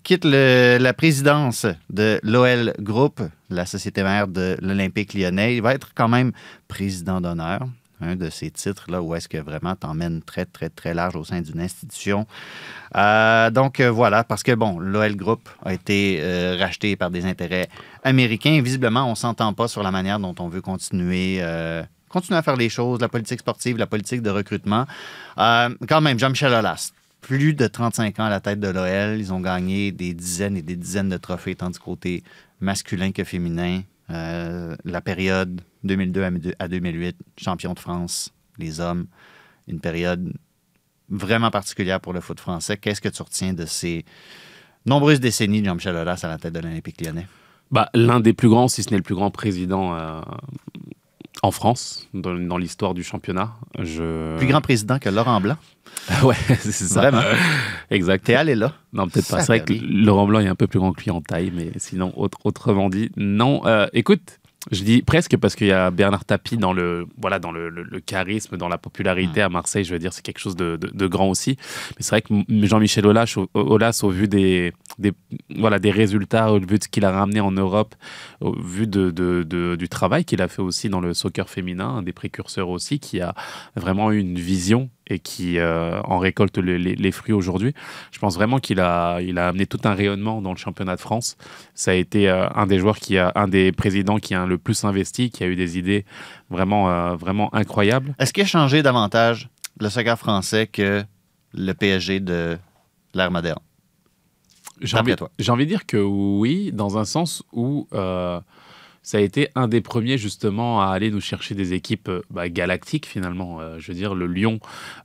[0.02, 5.56] quitte la présidence de l'OL Group, la société mère de l'Olympique lyonnais.
[5.56, 6.32] Il va être quand même
[6.68, 7.68] président d'honneur.
[8.02, 11.24] Un de ces titres là où est-ce que vraiment t'emmènes très, très, très large au
[11.24, 12.28] sein d'une institution.
[12.98, 17.26] Euh, donc euh, voilà, parce que bon, l'OL Group a été euh, racheté par des
[17.26, 17.70] intérêts
[18.04, 18.62] américains.
[18.62, 21.42] Visiblement, on ne s'entend pas sur la manière dont on veut continuer,
[22.10, 24.86] continuer à faire les choses, la politique sportive, la politique de recrutement.
[25.38, 26.92] Quand même, Jean-Michel Aulas,
[27.24, 29.18] plus de 35 ans à la tête de l'OL.
[29.18, 32.24] Ils ont gagné des dizaines et des dizaines de trophées, tant du côté
[32.60, 33.82] masculin que féminin.
[34.10, 39.08] Euh, la période 2002 à à 2008, champion de France, les hommes,
[39.68, 40.34] une période
[41.10, 42.78] vraiment particulière pour le foot français.
[42.78, 44.04] Qu'est-ce que tu retiens de ces
[44.86, 47.28] nombreuses décennies de Jean-Michel Aulas à la tête de l'Olympique lyonnais?
[47.72, 50.22] Bah, L'un des plus grands, si ce n'est le plus grand président euh,
[51.42, 53.54] en France, dans, dans l'histoire du championnat.
[53.80, 54.38] Je...
[54.38, 55.58] Plus grand président que Laurent Blanc.
[56.24, 57.02] ouais, c'est ça.
[57.02, 57.22] Vraiment.
[57.90, 58.24] Exact.
[58.26, 58.74] T'es allé là.
[58.94, 59.40] Non, peut-être pas.
[59.42, 59.74] C'est vrai que.
[59.74, 62.90] Laurent Blanc est un peu plus grand que lui en taille, mais sinon, autre- autrement
[62.90, 63.66] dit, non.
[63.66, 64.40] Euh, écoute,
[64.72, 67.84] je dis presque parce qu'il y a Bernard Tapie dans le, voilà, dans le, le-
[67.84, 69.44] le charisme, dans la popularité Mm.
[69.46, 69.84] à Marseille.
[69.84, 71.58] Je veux dire, c'est quelque chose de, de- de grand aussi.
[71.92, 72.34] Mais c'est vrai que
[72.66, 75.12] Jean-Michel Aulas, au, Aulas, au vu des, des,
[75.58, 77.96] voilà, des résultats, au vu de ce qu'il a ramené en Europe,
[78.42, 81.88] au vu de, de- de- du travail qu'il a fait aussi dans le soccer féminin,
[81.90, 83.36] un des précurseurs aussi, qui a
[83.76, 87.74] vraiment eu une vision et qui euh, en récolte le- les, les fruits aujourd'hui.
[88.12, 91.02] Je pense vraiment qu'il a, il a amené tout un rayonnement dans le championnat de
[91.02, 91.36] France.
[91.76, 94.58] Ça a été euh, un des joueurs qui a, un des présidents qui a le
[94.58, 96.06] plus investi, qui a eu des idées
[96.50, 98.16] vraiment, euh, vraiment incroyables.
[98.20, 101.04] Est-ce qu'il a changé davantage le soccer français que
[101.54, 102.58] le PSG de
[103.14, 103.60] l'ère moderne?
[104.82, 105.30] J'ai envie, toi.
[105.40, 108.40] j'ai envie de dire que oui, dans un sens où euh,
[109.04, 112.48] ça a été un des premiers justement à aller nous chercher des équipes euh, bah,
[112.50, 113.60] galactiques finalement.
[113.60, 114.60] Euh, je veux dire, le Lyon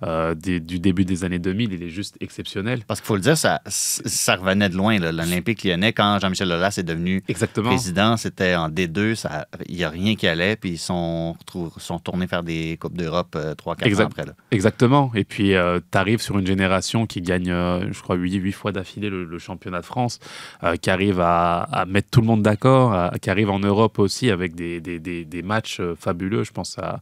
[0.05, 2.83] euh, des- du début des années 2000, il est juste exceptionnel.
[2.87, 4.99] Parce qu'il faut le dire, ça, ça revenait de loin.
[4.99, 7.71] L'Olympique lyonnais, quand Jean-Michel Aulas est devenu Exactement.
[7.71, 9.15] président, c'était en D2.
[9.17, 10.55] ça- Il n'y a rien qui allait.
[10.57, 11.37] Puis ils sont,
[11.79, 14.25] sont tournés faire des Coupes d'Europe 3-4 ans après.
[14.27, 14.33] là.
[14.53, 15.11] Exactement.
[15.15, 15.55] Et puis,
[15.91, 19.39] tu arrives sur une génération qui gagne, euh, je crois, 8, fois d'affilée le, le
[19.39, 20.21] championnat de France,
[20.63, 24.31] euh, qui arrive à, à mettre tout le monde d'accord, qui arrive en Europe aussi
[24.31, 26.45] avec des, des, des- matchs euh, fabuleux.
[26.45, 27.01] Je pense à,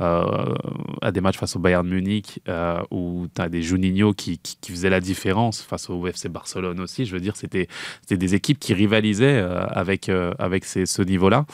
[0.00, 0.54] euh,
[1.02, 4.56] à des matchs face au Bayern Munich, euh, où tu as des Juninho qui, qui,
[4.60, 7.06] qui faisaient la différence face au FC Barcelone aussi.
[7.06, 7.68] Je veux dire, c'était
[8.10, 11.46] des équipes qui rivalisaient euh, avec, avec ce niveau-là.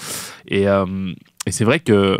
[0.49, 2.18] Et, et c'est vrai que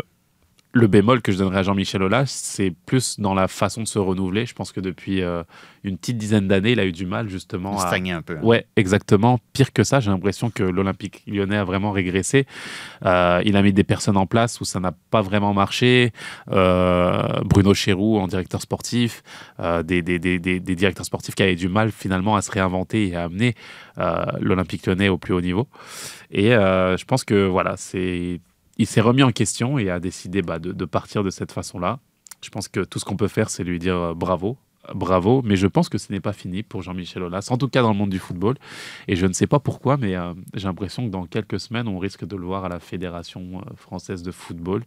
[0.75, 3.99] le bémol que je donnerais à Jean-Michel Aulas, c'est plus dans la façon de se
[3.99, 4.47] renouveler.
[4.47, 5.43] Je pense que depuis euh,
[5.83, 7.87] une petite dizaine d'années, il a eu du mal justement Il à...
[7.87, 8.37] stagnait un peu.
[8.37, 8.41] hein.
[8.43, 9.39] Ouais, exactement.
[9.53, 12.47] Pire que ça, j'ai l'impression que l'Olympique lyonnais a vraiment régressé.
[13.05, 16.11] Euh, il a mis des personnes en place où ça n'a pas vraiment marché.
[16.51, 19.21] Euh, Bruno Chéroux en directeur sportif,
[19.83, 23.09] des, des- des- des- des directeurs sportifs qui avaient du mal finalement à se réinventer
[23.09, 23.53] et à amener
[24.39, 25.67] l'Olympique lyonnais au plus haut niveau.
[26.31, 28.41] Et je pense que voilà, c'est
[28.77, 31.99] il s'est remis en question et a décidé bah, de, de partir de cette façon-là.
[32.43, 34.57] Je pense que tout ce qu'on peut faire, c'est lui dire euh, bravo.
[34.93, 37.81] Bravo, mais je pense que ce n'est pas fini pour Jean-Michel Aulas, en tout cas
[37.81, 38.57] dans le monde du football.
[39.07, 41.99] Et je ne sais pas pourquoi, mais euh, j'ai l'impression que dans quelques semaines, on
[41.99, 44.83] risque de le voir à la Fédération euh, française de football.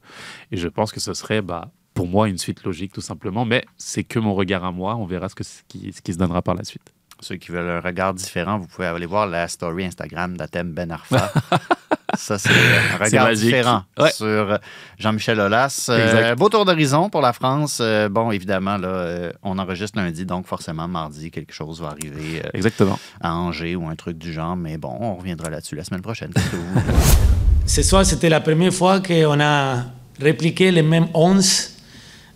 [0.53, 3.47] Et je pense que ce serait, bah, pour moi, une suite logique, tout simplement.
[3.47, 4.97] Mais c'est que mon regard à moi.
[4.97, 6.93] On verra ce, que, ce, qui, ce qui se donnera par la suite.
[7.21, 10.91] Ceux qui veulent un regard différent, vous pouvez aller voir la story Instagram d'Atem Ben
[10.91, 11.33] Arfa.
[12.17, 14.11] Ça, c'est un regard différent Ouais.
[14.11, 14.59] sur
[14.99, 15.87] Jean-Michel Aulas.
[15.91, 17.79] Euh, beau tour d'horizon pour la France.
[17.81, 22.43] Euh, bon, évidemment, là, euh, on enregistre lundi, donc forcément, mardi, quelque chose va arriver
[22.45, 22.99] euh, Exactement.
[23.21, 24.57] à Angers ou un truc du genre.
[24.57, 26.33] Mais bon, on reviendra là-dessus la semaine prochaine.
[26.35, 26.81] Vous-
[27.67, 29.85] Ce soir, c'était la première fois qu'on a
[30.21, 31.71] répliqué les mêmes 11.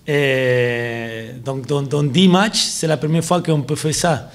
[0.09, 4.31] Et donc, dans, dans 10 matchs, c'est la première fois qu'on peut faire ça.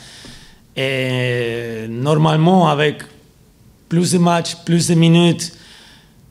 [0.78, 3.04] Et normalement, avec
[3.88, 5.52] plus de matchs, plus de minutes,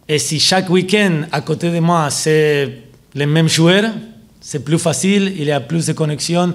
[0.06, 2.70] et si chaque week-end, à côté de moi, c'est
[3.14, 3.90] les mêmes joueurs,
[4.38, 6.52] c'est plus facile, il y a plus de connexion.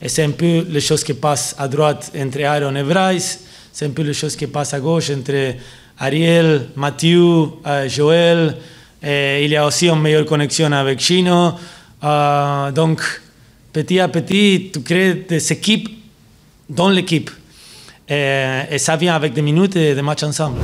[0.00, 3.40] Et c'est un peu les choses qui passent à droite entre Aaron et Bryce,
[3.72, 5.54] c'est un peu les choses qui passent à gauche entre
[5.98, 8.56] Ariel, Mathieu, euh, Joël.
[9.02, 11.54] Il y a aussi une meilleure connexion avec Chino.
[12.04, 13.00] Euh, donc,
[13.72, 15.88] petit à petit, tu crées des équipes
[16.68, 17.30] dans l'équipe.
[18.08, 20.58] Et, et ça vient avec des minutes et des matchs ensemble.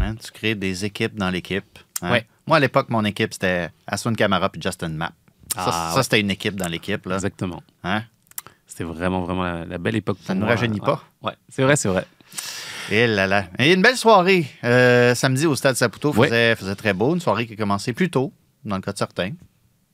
[0.00, 1.78] Hein, tu crées des équipes dans l'équipe.
[2.02, 2.10] hein?
[2.12, 2.26] Ouais.
[2.46, 5.12] Moi, à l'époque, mon équipe, c'était Aswan Kamara puis Justin Mapp.
[5.54, 6.02] Ça, Ah, ça, ouais.
[6.02, 7.06] c'était une équipe dans l'équipe.
[7.06, 7.14] là.
[7.16, 7.62] Exactement.
[7.84, 8.02] Hein?
[8.66, 10.18] C'était vraiment, vraiment la, la belle époque.
[10.22, 11.02] Ça pour ne nous rajeunit pas.
[11.22, 12.04] Ouais, c'est vrai, c'est vrai.
[12.90, 13.44] Et là là.
[13.58, 16.12] Et une belle soirée euh, samedi au Stade Saputo.
[16.12, 17.14] Faisait très beau.
[17.14, 18.32] Une soirée qui a commencé plus tôt,
[18.64, 19.30] dans le cas de certains.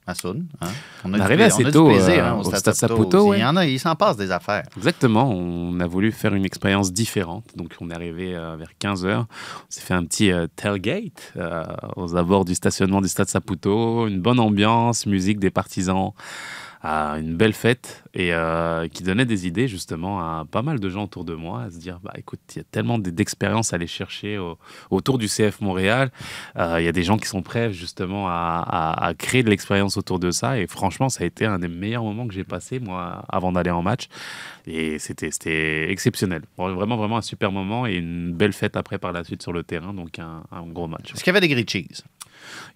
[0.07, 0.45] Massoud.
[0.61, 0.67] Hein?
[1.05, 3.29] On, a est du arrivé pla- assez tôt plaisir, euh, hein, au Stade Saputo.
[3.29, 3.39] ouais.
[3.39, 4.65] Il y en a, il s'en passe des affaires.
[4.77, 7.45] Exactement, on a voulu faire une expérience différente.
[7.57, 9.27] Donc on est arrivé euh, vers 15h, on
[9.69, 11.65] s'est fait un petit euh, tailgate euh,
[11.97, 16.13] aux abords du stationnement du Stade Saputo, une bonne ambiance, musique des partisans,
[16.85, 20.89] euh, une belle fête et euh, qui donnait des idées justement à pas mal de
[20.89, 23.77] gens autour de moi, à se dire, bah écoute, il y a tellement d'expériences à
[23.77, 24.59] aller chercher au-
[24.91, 26.11] autour du CF Montréal,
[26.57, 29.51] Euh, il y a des gens qui sont prêts justement à, à- à créer de
[29.51, 32.45] l'expérience autour de ça et franchement ça a été un des meilleurs moments que j'ai
[32.45, 34.09] passé moi avant d'aller en match.
[34.67, 36.43] Et c'était exceptionnel.
[36.59, 39.63] Vraiment, vraiment un super moment et une belle fête après par la suite sur le
[39.63, 39.93] terrain.
[39.95, 41.13] Donc un, gros match.
[41.13, 42.05] Est-ce qu'il y avait des grilled cheese?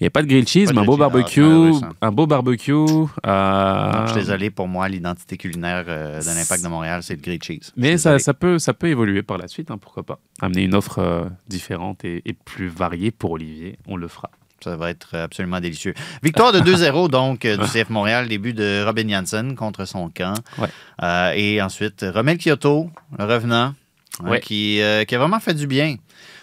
[0.00, 0.94] Il n'y a pas de grilled cheese, mais un beau.
[0.94, 1.72] Ah, barbecue.
[2.00, 2.72] un beau barbecue.
[2.72, 7.20] euh, je suis désolé, pour moi, l'identité culinaire euh, de l'Impact de Montréal, c'est le
[7.20, 7.72] grilled cheese.
[7.76, 10.18] Mais ça, ça, peut, ça peut évoluer par la suite, hein, pourquoi pas.
[10.40, 14.30] Amener une offre euh, différente et, et plus variée pour Olivier, on le fera.
[14.62, 15.92] Ça va être absolument délicieux.
[16.22, 20.34] Victoire de 2-0 donc euh, du CF Montréal, début de Robin Janssen contre son camp.
[20.58, 20.68] Ouais.
[21.02, 23.74] Euh, et ensuite, Romel Kyoto, le revenant,
[24.24, 25.96] hein, qui, euh, qui a vraiment fait du bien.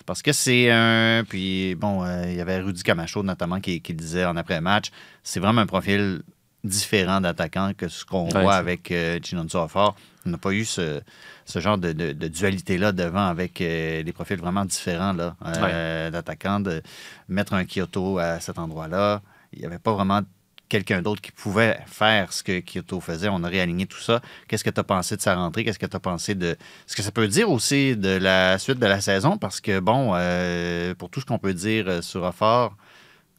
[0.06, 1.24] Parce que c'est un.
[1.28, 4.92] Puis, bon, euh, il y avait Rudy Camacho notamment qui, disait en après-match.
[5.24, 6.22] C'est vraiment un profil
[6.64, 9.96] différent d'attaquant que ce qu'on Ouais, voit avec euh, Chinonso Afar.
[10.26, 11.02] On n'a pas eu ce,
[11.46, 16.12] ce genre de, de- de dualité-là devant avec euh, des profils vraiment différents là, euh,
[16.12, 16.60] d'attaquants.
[16.60, 16.82] De
[17.30, 19.22] mettre un Kyoto à cet endroit-là.
[19.54, 20.22] Il n'y avait pas vraiment
[20.72, 23.28] quelqu'un d'autre qui pouvait faire ce que Kyoto faisait.
[23.30, 24.22] On a réaligné tout ça.
[24.48, 25.66] Qu'est-ce que tu as pensé de sa rentrée?
[25.66, 26.56] Qu'est-ce que tu as pensé de
[26.88, 29.38] ce que ça peut dire aussi de la suite de la saison?
[29.38, 32.78] Parce que, bon, euh, pour tout ce qu'on peut dire euh, sur Offort,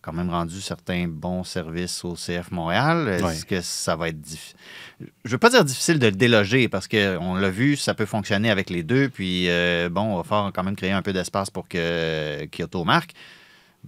[0.03, 3.09] quand même rendu certains bons services au CF Montréal.
[3.09, 4.57] Est-ce que ça va être difficile?
[5.01, 8.05] Je ne veux pas dire difficile de le déloger parce qu'on l'a vu, ça peut
[8.05, 9.09] fonctionner avec les deux.
[9.09, 13.13] Puis, euh, bon, Offort a quand même créé un peu d'espace pour que Kyoto marque.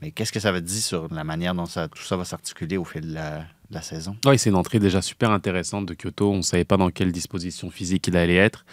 [0.00, 2.76] Mais qu'est-ce que ça veut dire sur la manière dont ça, tout ça va s'articuler
[2.76, 4.16] au fil de la, saison?
[4.26, 6.30] Oui, c'est une entrée déjà super intéressante de Kyoto.
[6.30, 8.64] On ne savait pas dans quelle disposition physique il allait être.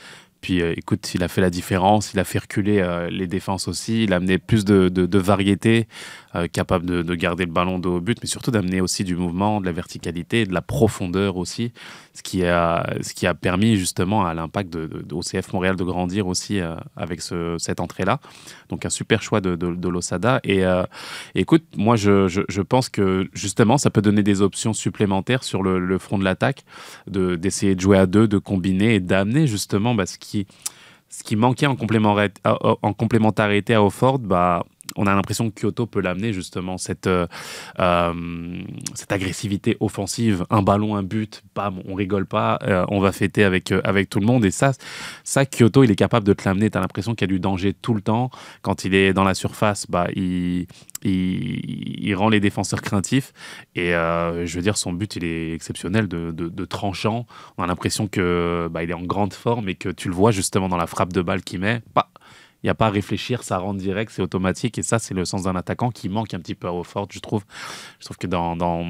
[0.41, 3.67] Puis euh, écoute, il a fait la différence, il a fait reculer euh, les défenses
[3.67, 5.87] aussi, il a amené plus de variété,
[6.35, 9.15] euh, capable de, de garder le ballon de haut but, mais surtout d'amener aussi du
[9.15, 11.71] mouvement, de la verticalité, de la profondeur aussi,
[12.13, 14.87] ce qui a, ce qui a permis justement à l'impact de,
[15.53, 18.19] Montréal de grandir aussi euh, avec ce- cette entrée-là.
[18.69, 20.39] Donc un super choix de, de, Losada.
[20.43, 20.83] Et euh,
[21.35, 25.79] écoute, moi je, je- pense que justement ça peut donner des options supplémentaires sur le,
[25.99, 26.63] front de l'attaque,
[27.07, 30.47] de- d'essayer de jouer à deux, de combiner et d'amener justement bah, ce, qui,
[31.09, 34.19] ce qui manquait en complémentarité à Offord.
[34.19, 37.27] Bah, on a l'impression que Kyoto peut l'amener justement cette, euh,
[37.79, 38.13] euh,
[38.93, 43.43] cette agressivité offensive, un ballon, un but, bam, on rigole pas, euh, on va fêter
[43.43, 44.45] avec, avec tout le monde.
[44.45, 44.71] Et ça,
[45.23, 46.69] ça, Kyoto, il est capable de te l'amener.
[46.69, 48.29] Tu as l'impression qu'il y a du danger tout le temps.
[48.61, 50.67] Quand il est dans la surface, bah, il,
[51.03, 53.33] il, rend les défenseurs craintifs.
[53.75, 57.25] Et je veux dire, son but, il est exceptionnel de, de, tranchant.
[57.57, 60.69] On a l'impression que bah, est en grande forme et que tu le vois justement
[60.69, 61.81] dans la frappe de balle qu'il met.
[61.95, 62.09] Bah,
[62.63, 64.77] il n'y a pas à réfléchir, ça rentre direct, c'est automatique.
[64.77, 67.19] Et ça, c'est le sens d'un attaquant qui manque un petit peu à Offort, je
[67.19, 67.43] trouve.
[67.99, 68.85] Je trouve que dans, dans,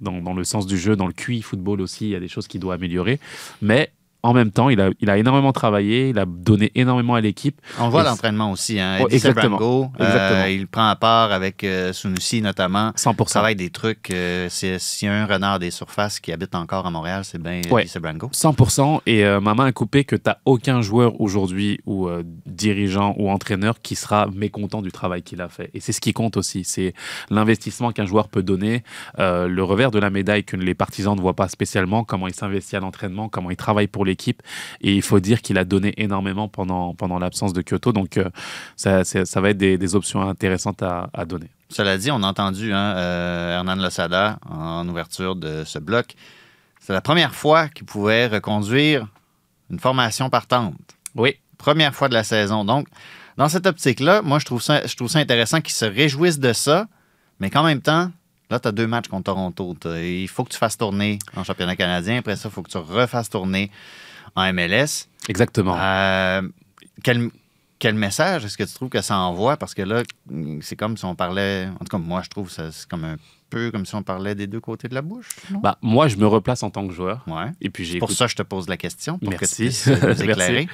[0.00, 2.28] dans, dans le sens du jeu, dans le QI football aussi, il y a des
[2.28, 3.20] choses qu'il doit améliorer.
[3.60, 7.20] Mais en même temps, il a, il a énormément travaillé, il a donné énormément à
[7.20, 7.60] l'équipe.
[7.80, 8.78] On voit l'entraînement aussi.
[8.78, 8.98] Hein.
[8.98, 9.58] Eddie exactement.
[9.58, 10.44] Sebrango, euh, Exactement.
[10.44, 12.90] il prend à part avec euh, Sunusi notamment.
[12.92, 13.24] 100%.
[13.26, 14.10] travaille des trucs.
[14.10, 17.60] euh, S'il y a un renard des surfaces qui habite encore à Montréal, c'est bien
[17.70, 17.86] Ouais.
[17.86, 18.28] Sebrango.
[18.32, 22.22] 100% et euh, ma main est coupée que tu n'as aucun joueur aujourd'hui ou euh,
[22.46, 25.70] dirigeant ou entraîneur qui sera mécontent du travail qu'il a fait.
[25.74, 26.94] Et c'est ce qui compte aussi, c'est
[27.30, 28.82] l'investissement qu'un joueur peut donner,
[29.18, 32.34] euh, le revers de la médaille que les partisans ne voient pas spécialement, comment il
[32.34, 34.40] s'investit à l'entraînement, comment il travaille pour l'équipe.
[34.80, 37.92] Et il faut dire qu'il a donné énormément pendant, pendant l'absence de Kyoto.
[37.92, 38.28] Donc euh,
[38.76, 41.50] ça, ça va être des, des options intéressantes à, à donner.
[41.68, 46.14] Cela dit, on a entendu hein, euh, Hernan Losada en ouverture de ce bloc.
[46.80, 49.06] C'est la première fois qu'il pouvait reconduire
[49.70, 50.74] une formation partante.
[51.14, 51.36] Oui.
[51.56, 52.64] Première fois de la saison.
[52.64, 52.88] Donc,
[53.36, 56.52] dans cette optique-là, moi, je trouve ça, je trouve ça intéressant qu'ils se réjouissent de
[56.52, 56.88] ça,
[57.38, 58.10] mais qu'en même temps,
[58.52, 59.74] là, tu as deux matchs contre Toronto.
[59.96, 62.18] Il faut que tu fasses tourner en championnat canadien.
[62.18, 63.70] Après ça, il faut que tu refasses tourner
[64.36, 65.08] en MLS.
[65.28, 65.76] Exactement.
[65.78, 66.42] Euh,
[67.02, 67.30] quel,
[67.78, 69.56] quel message est-ce que tu trouves que ça envoie?
[69.56, 70.02] Parce que là,
[70.60, 71.68] c'est comme si on parlait.
[71.74, 73.16] En tout cas, moi, je trouve que c'est comme un
[73.52, 75.28] peu comme si on parlait des deux côtés de la bouche.
[75.62, 77.24] Bah, moi, je me replace en tant que joueur.
[77.26, 77.50] Ouais.
[77.60, 79.90] Et puis j'ai Pour ça, je te pose la question pour que tu Merci.
[79.90, 80.22] nous Merci.
[80.24, 80.68] éclairer.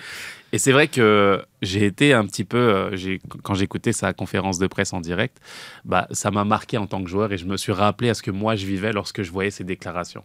[0.52, 4.66] Et c'est vrai que j'ai été un petit peu, euh, quand j'écoutais sa conférence de
[4.66, 5.36] presse en direct,
[5.84, 8.22] bah, ça m'a marqué en tant que joueur et je me suis rappelé à ce
[8.22, 10.24] que moi je vivais lorsque je voyais ces déclarations.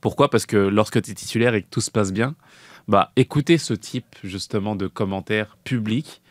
[0.00, 0.30] Pourquoi?
[0.30, 2.36] Parce que lorsque tu es titulaire et que tout se passe bien,
[2.86, 6.22] bah, écouter ce type justement de commentaires publics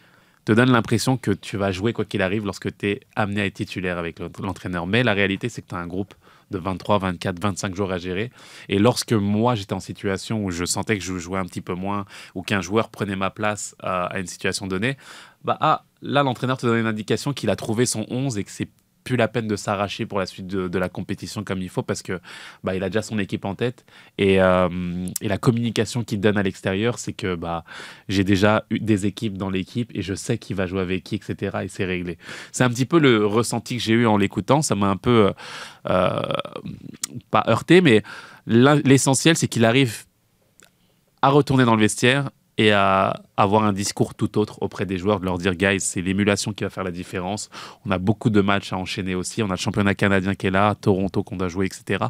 [0.45, 3.45] te donne l'impression que tu vas jouer quoi qu'il arrive lorsque tu es amené à
[3.45, 4.87] être titulaire avec l'ent- l'entraîneur.
[4.87, 6.13] Mais la réalité, c'est que tu as un groupe
[6.51, 8.29] de 23, 24, 25 jours à gérer.
[8.69, 11.73] Et lorsque moi, j'étais en situation où je sentais que je jouais un petit peu
[11.73, 14.97] moins ou qu'un joueur prenait ma place à, à une situation donnée,
[15.43, 18.51] bah ah, là, l'entraîneur te donne une indication qu'il a trouvé son 11 et que
[18.51, 18.69] c'est
[19.03, 22.01] plus la peine de s'arracher pour la suite de, la compétition comme il faut parce
[22.01, 22.19] que
[22.63, 23.85] bah, il a déjà son équipe en tête.
[24.17, 24.69] Et, euh,
[25.21, 27.63] et la communication qu'il donne à l'extérieur c'est que bah,
[28.09, 31.15] j'ai déjà eu des équipes dans l'équipe et je sais qui va jouer avec qui
[31.15, 32.17] etc et c'est réglé.
[32.51, 34.61] C'est un petit peu le ressenti que j'ai eu en l'écoutant.
[34.61, 35.33] Ça m'a un peu
[35.89, 36.21] euh,
[37.31, 38.03] pas heurté mais
[38.45, 40.05] l'essentiel c'est qu'il arrive
[41.21, 45.19] à retourner dans le vestiaire et à avoir un discours tout autre auprès des joueurs,
[45.19, 47.49] de leur dire, guys, c'est l'émulation qui va faire la différence.
[47.85, 49.41] On a beaucoup de matchs à enchaîner aussi.
[49.41, 52.05] On a le championnat canadien qui est là, Toronto qu'on doit jouer, etc.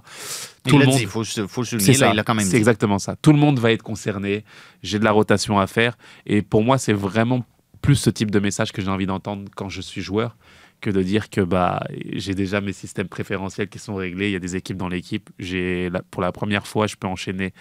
[0.66, 2.52] Il l'a dit, il faut, faut le souligner, C'est là, il l'a quand même C'est
[2.52, 2.58] dit.
[2.58, 3.16] exactement ça.
[3.16, 4.44] Tout le monde va être concerné.
[4.82, 5.98] J'ai de la rotation à faire.
[6.26, 7.46] Et pour moi, c'est vraiment
[7.82, 10.36] plus ce type de message que j'ai envie d'entendre quand je suis joueur
[10.82, 14.28] que de dire que bah j'ai déjà mes systèmes préférentiels qui sont réglés.
[14.28, 15.30] Il y a des équipes dans l'équipe.
[15.40, 17.54] J'ai pour la première fois, je peux enchaîner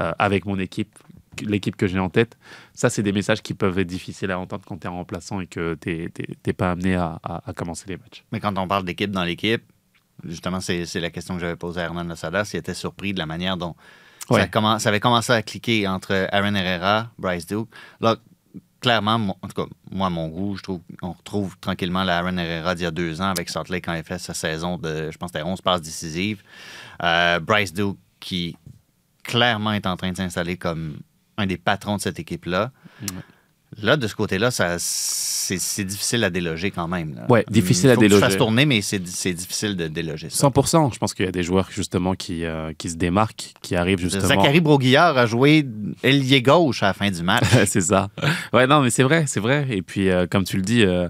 [0.00, 0.94] euh, avec mon équipe,
[1.42, 2.36] l'équipe que j'ai en tête.
[2.74, 5.40] Ça, c'est des messages qui peuvent être difficiles à entendre quand tu es en remplaçant
[5.40, 6.10] et que tu
[6.46, 8.24] n'es pas amené à, à- à commencer les matchs.
[8.32, 9.62] Mais quand on parle d'équipe dans l'équipe,
[10.24, 13.26] justement, c'est la question que j'avais posée à Hernan Losada, s'il était surpris de la
[13.26, 13.74] manière dont
[14.28, 14.50] ça, Ouais.
[14.80, 17.68] ça avait commencé à cliquer entre Aaron Herrera, Bryce Duke.
[18.00, 18.16] Là,
[18.80, 22.36] clairement, mon- en tout cas, moi, mon goût, je trouve qu'on retrouve tranquillement la Aaron
[22.36, 25.10] Herrera d'il y a deux ans avec Salt Lake quand il fait sa saison de,
[25.12, 26.42] je pense, que c'était 11 passes décisives.
[27.02, 28.56] Euh, Bryce Duke qui
[29.22, 30.98] clairement est en train de s'installer comme
[31.36, 32.72] un des patrons de cette équipe-là.
[33.82, 37.20] Là, de ce côté-là, ça, c'est difficile à déloger quand même.
[37.28, 38.24] Ouais, difficile à Faut que tu déloger.
[38.26, 40.48] fasses tourner, mais c'est c'est difficile de déloger ça.
[40.48, 40.94] 100%.
[40.94, 43.98] Je pense qu'il y a des joueurs justement qui, euh, qui se démarquent, qui arrivent
[43.98, 44.28] justement.
[44.28, 45.66] Zachary Broguillard a joué
[46.04, 47.44] ailier gauche à la fin du match.
[47.66, 48.08] c'est ça.
[48.52, 49.66] Ouais, non, mais c'est vrai, c'est vrai.
[49.70, 51.08] Et puis, euh, comme tu le dis, euh,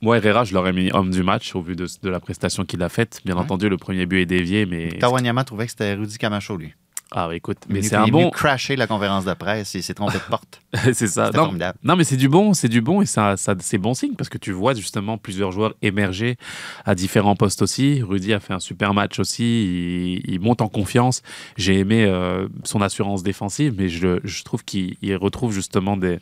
[0.00, 2.82] moi, Herrera, je l'aurais mis homme du match au vu de, de la prestation qu'il
[2.84, 3.20] a faite.
[3.26, 3.40] Bien Ouais.
[3.42, 4.88] entendu, le premier but est dévié, mais.
[5.00, 6.72] Tawanyama trouvait que c'était Rudy Camacho, lui.
[7.10, 8.30] Ah, ouais, écoute, Il mais est c'est un il est venu bon.
[8.30, 10.60] crasher la conférence de presse, il s'est trompé de porte.
[10.92, 11.26] c'est ça.
[11.34, 11.78] Non, formidable.
[11.82, 14.28] non, mais c'est du bon, c'est du bon et ça, ça, c'est bon signe parce
[14.28, 16.36] que tu vois justement plusieurs joueurs émerger
[16.84, 18.02] à différents postes aussi.
[18.02, 21.22] Rudy a fait un super match aussi, il, il monte en confiance.
[21.56, 26.18] J'ai aimé euh, son assurance défensive, mais je, je trouve qu'il il retrouve justement des,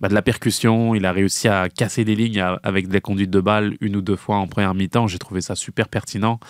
[0.00, 0.94] bah, de la percussion.
[0.94, 4.16] Il a réussi à casser des lignes avec des conduites de balles une ou deux
[4.16, 5.06] fois en première mi-temps.
[5.06, 6.40] J'ai trouvé ça super pertinent.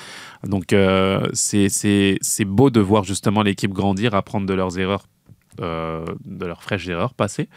[0.44, 5.06] Donc euh, c'est beau de voir justement l'équipe grandir, apprendre de leurs erreurs,
[5.60, 7.48] euh, de leurs fraîches erreurs passées.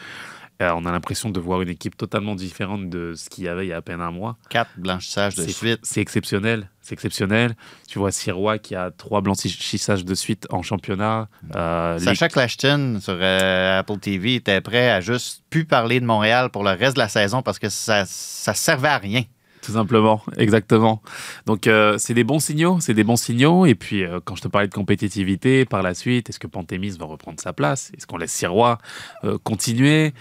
[0.61, 3.67] Euh, on a l'impression de voir une équipe totalement différente de ce qu'il y avait
[3.67, 4.37] il y a à peine un mois.
[4.49, 5.79] Quatre blanchissages de suite.
[5.83, 6.69] C'est exceptionnel.
[6.81, 7.55] C'est exceptionnel.
[7.87, 11.27] Tu vois Sirois qui a trois blanchissages de suite en championnat.
[11.55, 16.49] Euh, Sacha Clashton sur euh, Apple TV était prêt à juste plus parler de Montréal
[16.49, 19.23] pour le reste de la saison parce que ça, ça servait à rien.
[19.61, 21.01] Tout simplement, exactement.
[21.45, 23.65] Donc, euh, c'est des bons signaux, c'est des bons signaux.
[23.65, 26.91] Et puis, euh, quand je te parlais de compétitivité, par la suite, est-ce que Pantémis
[26.97, 27.91] va reprendre sa place?
[27.97, 28.77] Est-ce qu'on laisse Sirois
[29.23, 30.13] euh, continuer?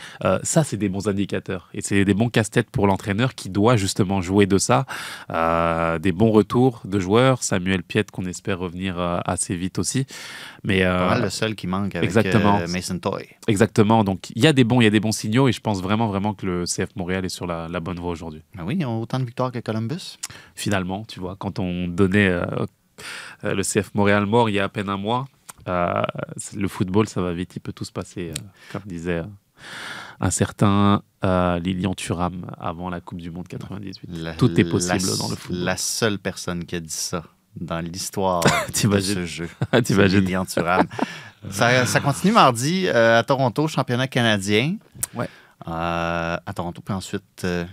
[0.42, 1.68] Ça, c'est des bons indicateurs.
[1.75, 4.87] Et c'est des bons casse-têtes pour l'entraîneur qui doit justement jouer de ça.
[5.29, 7.42] Des bons retours de joueurs.
[7.42, 10.07] Samuel Piette, qu'on espère revenir assez vite aussi.
[10.64, 12.61] Mais, Pas mal le seul qui manque avec exactement.
[12.68, 13.29] Mason Toy.
[13.46, 14.05] exactement.
[14.05, 15.49] Donc, il y a des bons, il y a des bons signaux.
[15.49, 18.11] Et je pense vraiment, vraiment que le CF Montréal est sur la, la bonne voie
[18.11, 18.42] aujourd'hui.
[18.57, 20.17] Ben oui, autant de victoires que Columbus?
[20.55, 22.45] finalement, tu vois, quand on donnait euh,
[23.45, 25.27] euh, le CF Montréal mort il y a à peine un mois,
[25.69, 26.03] euh,
[26.55, 29.23] le football, ça va vite, il peut tout se passer, euh, comme disait
[30.21, 34.09] un certain euh, Lilian Thuram avant la Coupe du Monde 98.
[34.12, 35.65] La- tout est la- possible dans le football.
[35.65, 37.23] La seule personne qui a dit ça
[37.61, 39.49] dans l'histoire de ce jeu.
[39.85, 40.21] T'imagines?
[40.21, 40.87] Lilian Thuram.
[41.51, 44.77] ça, ça continue mardi euh, à Toronto, championnat canadien.
[45.15, 45.29] Ouais.
[45.67, 47.65] Euh, à Toronto, puis ensuite, euh,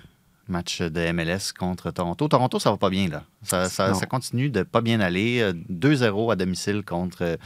[0.48, 2.28] match de MLS contre Toronto.
[2.28, 3.24] Toronto, ça va pas bien, là.
[3.44, 3.94] Ça, ça- Non.
[3.94, 5.40] ça continue de pas bien aller.
[5.42, 7.38] Euh, 2-0 à domicile contre euh,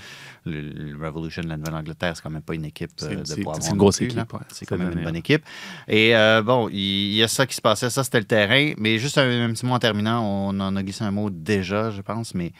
[0.45, 2.13] le, le Revolution de la Nouvelle-Angleterre.
[2.15, 4.33] C'est quand même pas une équipe euh, de c'est- pas c'est une grosse plus, équipe,
[4.33, 5.43] ouais, C'est quand même une bonne équipe.
[5.87, 7.89] Et euh, bon, il y, a ça qui se passait.
[7.91, 8.73] Ça, c'était le terrain.
[8.77, 10.23] Mais juste un, un petit mot en terminant.
[10.23, 12.33] On en a glissé un mot déjà, je pense.
[12.33, 12.51] Mais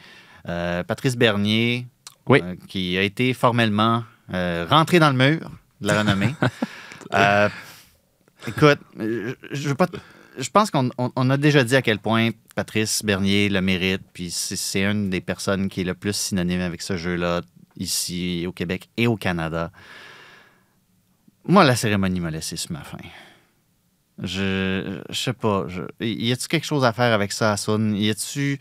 [0.48, 1.86] euh, Patrice Bernier,
[2.26, 2.40] Oui.
[2.44, 6.34] euh, qui a été formellement euh, rentré dans le mur de la renommée.
[7.14, 7.48] Euh,
[8.46, 9.86] écoute, je, je veux pas.
[10.38, 14.02] Je pense qu'on on- on a déjà dit à quel point Patrice Bernier le mérite,
[14.12, 17.42] puis c'est- une des personnes qui est le plus synonyme avec ce jeu-là,
[17.76, 19.70] ici au Québec et au Canada.
[21.46, 22.98] Moi, la cérémonie m'a laissé sur ma faim.
[24.22, 25.66] Je, je sais pas.
[25.68, 27.94] Je, y a-tu quelque chose à faire avec ça, Asun?
[27.94, 28.58] Y a-tu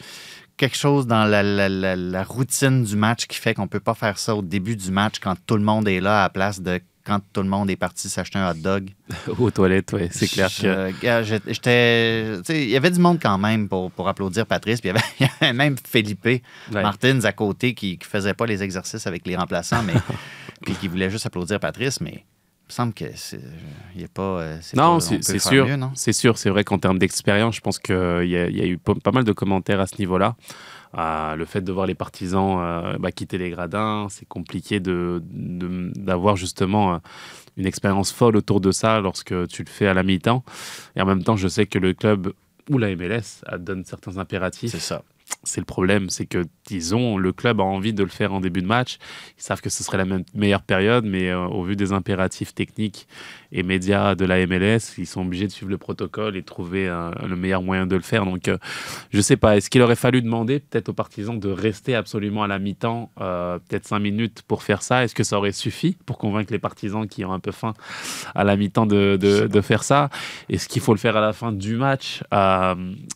[0.55, 4.41] quelque chose dans la, routine du match qui fait qu'on peut pas faire ça au
[4.41, 7.41] début du match quand tout le monde est là à la place de quand tout
[7.41, 8.89] le monde est parti s'acheter un hot dog.
[9.39, 10.49] Aux toilettes, oui, c'est clair.
[11.01, 14.81] Gars, j'étais- Il y avait du monde quand même pour, pour applaudir Patrice.
[14.81, 16.41] Puis il y avait, même Felipe Ouais.
[16.71, 19.93] Martins à côté qui ne faisait pas les exercices avec les remplaçants, mais
[20.63, 22.01] puis qui voulait juste applaudir Patrice.
[22.01, 23.05] Mais il me semble que
[23.95, 24.21] il a pas.
[24.41, 25.65] euh, Non, c'est sûr.
[25.95, 27.95] C'est sûr, c'est vrai qu'en termes d'expérience, je pense qu'il
[28.25, 30.35] y, y a eu pas, pas mal de commentaires à ce niveau-là.
[30.93, 35.91] Le fait de voir les partisans euh, bah, quitter les gradins, c'est compliqué de- de-
[35.95, 36.97] d'avoir justement euh,
[37.57, 40.43] une expérience folle autour de ça lorsque tu le fais à la mi-temps.
[40.95, 42.33] Et en même temps, je sais que le club
[42.69, 44.71] ou la MLS donne certains impératifs.
[44.71, 45.03] C'est ça.
[45.47, 48.61] C'est le problème, c'est que disons le club a envie de le faire en début
[48.61, 48.97] de match.
[49.37, 53.07] Ils savent que ce serait la meilleure période, mais euh, au vu des impératifs techniques
[53.51, 56.87] et médias de la MLS, ils sont obligés de suivre le protocole et de trouver
[57.25, 58.25] le meilleur moyen de le faire.
[58.25, 58.57] Donc, euh,
[59.11, 59.57] je sais pas.
[59.57, 63.59] Est-ce qu'il aurait fallu demander peut-être aux partisans de rester absolument à la mi-temps, euh,
[63.59, 65.03] peut-être cinq minutes pour faire ça?
[65.03, 67.73] Est-ce que ça aurait suffi pour convaincre les partisans qui ont un peu faim
[68.35, 70.09] à la mi-temps de, faire ça?
[70.49, 72.23] Est-ce qu'il faut le faire à la fin du match?
[72.33, 72.75] Euh,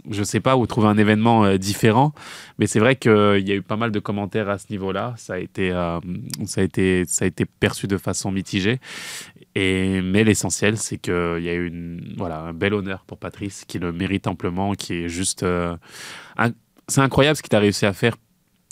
[0.09, 2.13] Je sais pas, ou trouver un événement différent.
[2.57, 3.11] Mais c'est vrai qu'il
[3.47, 5.13] y a eu pas mal de commentaires à ce niveau-là.
[5.17, 5.99] Ça a été, euh,
[6.45, 6.61] ça
[7.07, 8.79] ça a été perçu de façon mitigée.
[9.55, 13.65] Et, mais l'essentiel, c'est qu'il y a eu une, voilà, un bel honneur pour Patrice,
[13.65, 15.43] qui le mérite amplement, qui est juste.
[15.43, 15.75] euh,
[16.87, 18.15] c'est incroyable ce qu'il a réussi à faire,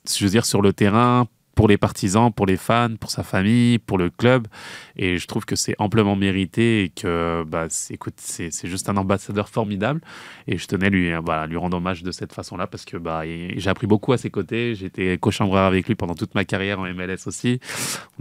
[0.08, 1.28] je veux dire, sur le terrain,
[1.60, 4.48] pour les partisans, pour les fans, pour sa famille, pour le club.
[4.96, 8.96] Et je trouve que c'est amplement mérité et que, bah, c'est- écoute, c'est juste un
[8.96, 10.00] ambassadeur formidable.
[10.48, 13.70] Et je tenais lui, voilà, lui rendre hommage de cette façon-là parce que bah, j'ai
[13.70, 14.72] appris beaucoup à ses côtés.
[14.82, 17.60] Été cochambreur avec lui pendant toute ma carrière en MLS aussi.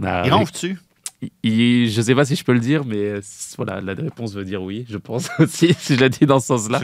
[0.01, 0.77] On a- Il ronfle-tu?
[1.43, 3.21] Il- je sais pas si je peux le dire, mais euh,
[3.57, 6.47] voilà, la réponse veut dire oui, je pense aussi, si je l'ai dit dans ce
[6.47, 6.79] sens-là.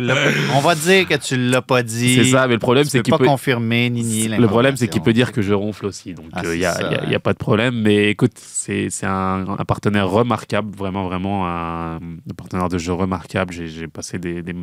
[0.54, 2.16] On va dire que tu l'as pas dit.
[2.16, 3.26] C'est ça, mais le problème, c'est qu'il pas peut.
[3.26, 6.14] confirmer ni nier Le problème, c'est qu'il peut dire que je ronfle aussi.
[6.14, 7.80] Donc, Ah, il c'est n'y a, y a- pas de problème.
[7.82, 13.54] Mais écoute, c'est un, un partenaire remarquable, vraiment, vraiment un, un partenaire de jeu remarquable.
[13.54, 14.54] J'ai passé des, des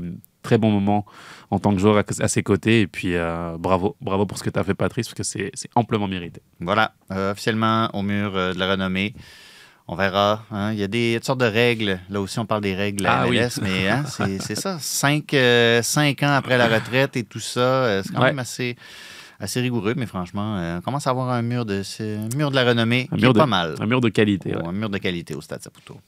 [0.43, 1.07] très bons moments
[1.51, 2.83] en tant que joueur à, à ses côtés.
[2.83, 5.71] Et puis, euh, bravo, bravo pour ce que tu as fait, Patrice, parce que c'est
[5.75, 6.43] amplement mérité.
[6.61, 9.15] Voilà, euh, officiellement au mur euh, de la renommée.
[9.89, 10.45] On verra.
[10.51, 10.73] hein.
[10.73, 11.99] Il y a des toutes sortes de règles.
[12.09, 13.41] Là aussi, on parle des règles à Ah oui.
[13.63, 14.05] Mais hein,
[14.41, 14.79] c'est ça.
[14.81, 18.29] Cinq, euh, cinq ans après la retraite et tout ça, euh, c'est quand Ouais.
[18.29, 18.77] même assez,
[19.41, 22.55] assez rigoureux, mais franchement, euh, on commence à avoir un mur de, un mur de
[22.57, 23.75] la renommée Un qui mur est de- pas mal.
[23.81, 24.55] Un mur de qualité.
[24.55, 24.65] ouais.
[24.67, 25.99] Un mur de qualité au Stade Saputo.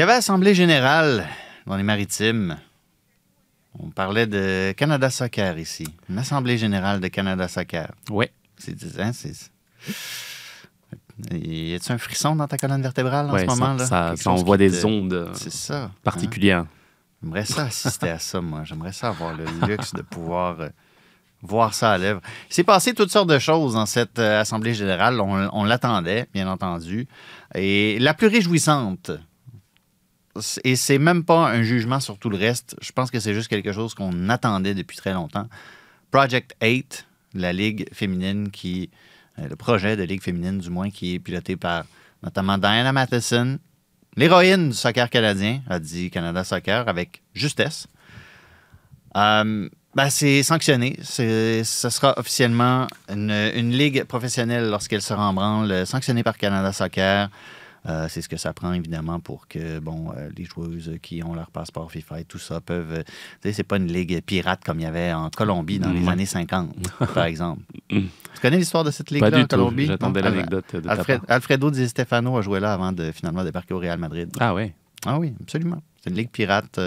[0.00, 1.26] Il y avait Assemblée générale
[1.66, 2.56] dans les maritimes.
[3.78, 5.86] On parlait de Canada Soccer ici.
[6.08, 7.92] Une Assemblée générale de Canada Soccer.
[8.08, 8.32] Ouais.
[8.56, 9.34] C'est, hein, c'est...
[11.30, 13.76] Y a-tu un frisson dans ta colonne vertébrale en Ouais, ce moment?
[13.76, 15.82] ça, là ça, envoie qui des te- ondes euh, ça.
[15.82, 15.90] hein?
[16.02, 16.64] particulières.
[17.22, 18.62] J'aimerais ça assister à ça, moi.
[18.64, 20.68] J'aimerais ça avoir le luxe de pouvoir euh,
[21.42, 22.22] voir ça à l'œuvre.
[22.48, 25.20] Il s'est passé toutes sortes de choses dans cette euh, Assemblée générale.
[25.20, 27.06] On, on l'attendait, bien entendu.
[27.54, 29.10] Et la plus réjouissante,
[30.64, 33.48] et c'est même pas un jugement sur tout le reste, je pense que c'est juste
[33.48, 35.48] quelque chose qu'on attendait depuis très longtemps.
[36.10, 38.90] Project 8, la Ligue féminine qui.
[39.38, 41.84] euh, le projet de Ligue féminine, du moins, qui est piloté par
[42.22, 43.58] notamment Diana Matheson,
[44.16, 47.86] l'héroïne du soccer canadien, a dit Canada Soccer avec justesse.
[49.16, 50.96] Euh, ben, c'est sanctionné.
[51.02, 57.28] Ce sera officiellement une, une ligue professionnelle lorsqu'elle sera en branle, sanctionnée par Canada Soccer.
[57.86, 61.34] Euh, c'est ce que ça prend, évidemment, pour que bon, euh, les joueuses qui ont
[61.34, 62.92] leur passeport FIFA et tout ça peuvent.
[62.92, 63.12] euh, tu
[63.48, 66.12] sais, c'est pas une ligue pirate comme il y avait en Colombie dans les Ouais.
[66.12, 66.74] années 50,
[67.14, 67.62] par exemple.
[67.90, 68.00] Mm.
[68.34, 69.56] Tu connais l'histoire de cette ligue-là en tout.
[69.56, 69.86] Colombie?
[69.86, 70.28] J'attendais Non?
[70.30, 71.36] l'anecdote de ta Alfred- part.
[71.36, 74.30] Alfredo Di Stefano a joué là avant de finalement débarquer au Real Madrid.
[74.38, 74.74] Ah ouais.
[75.06, 75.80] Ah oui, absolument.
[76.02, 76.78] C'est une ligue pirate.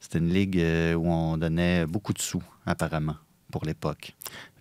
[0.00, 0.62] C'était une ligue
[0.96, 3.16] où on donnait beaucoup de sous, apparemment,
[3.50, 4.14] pour l'époque.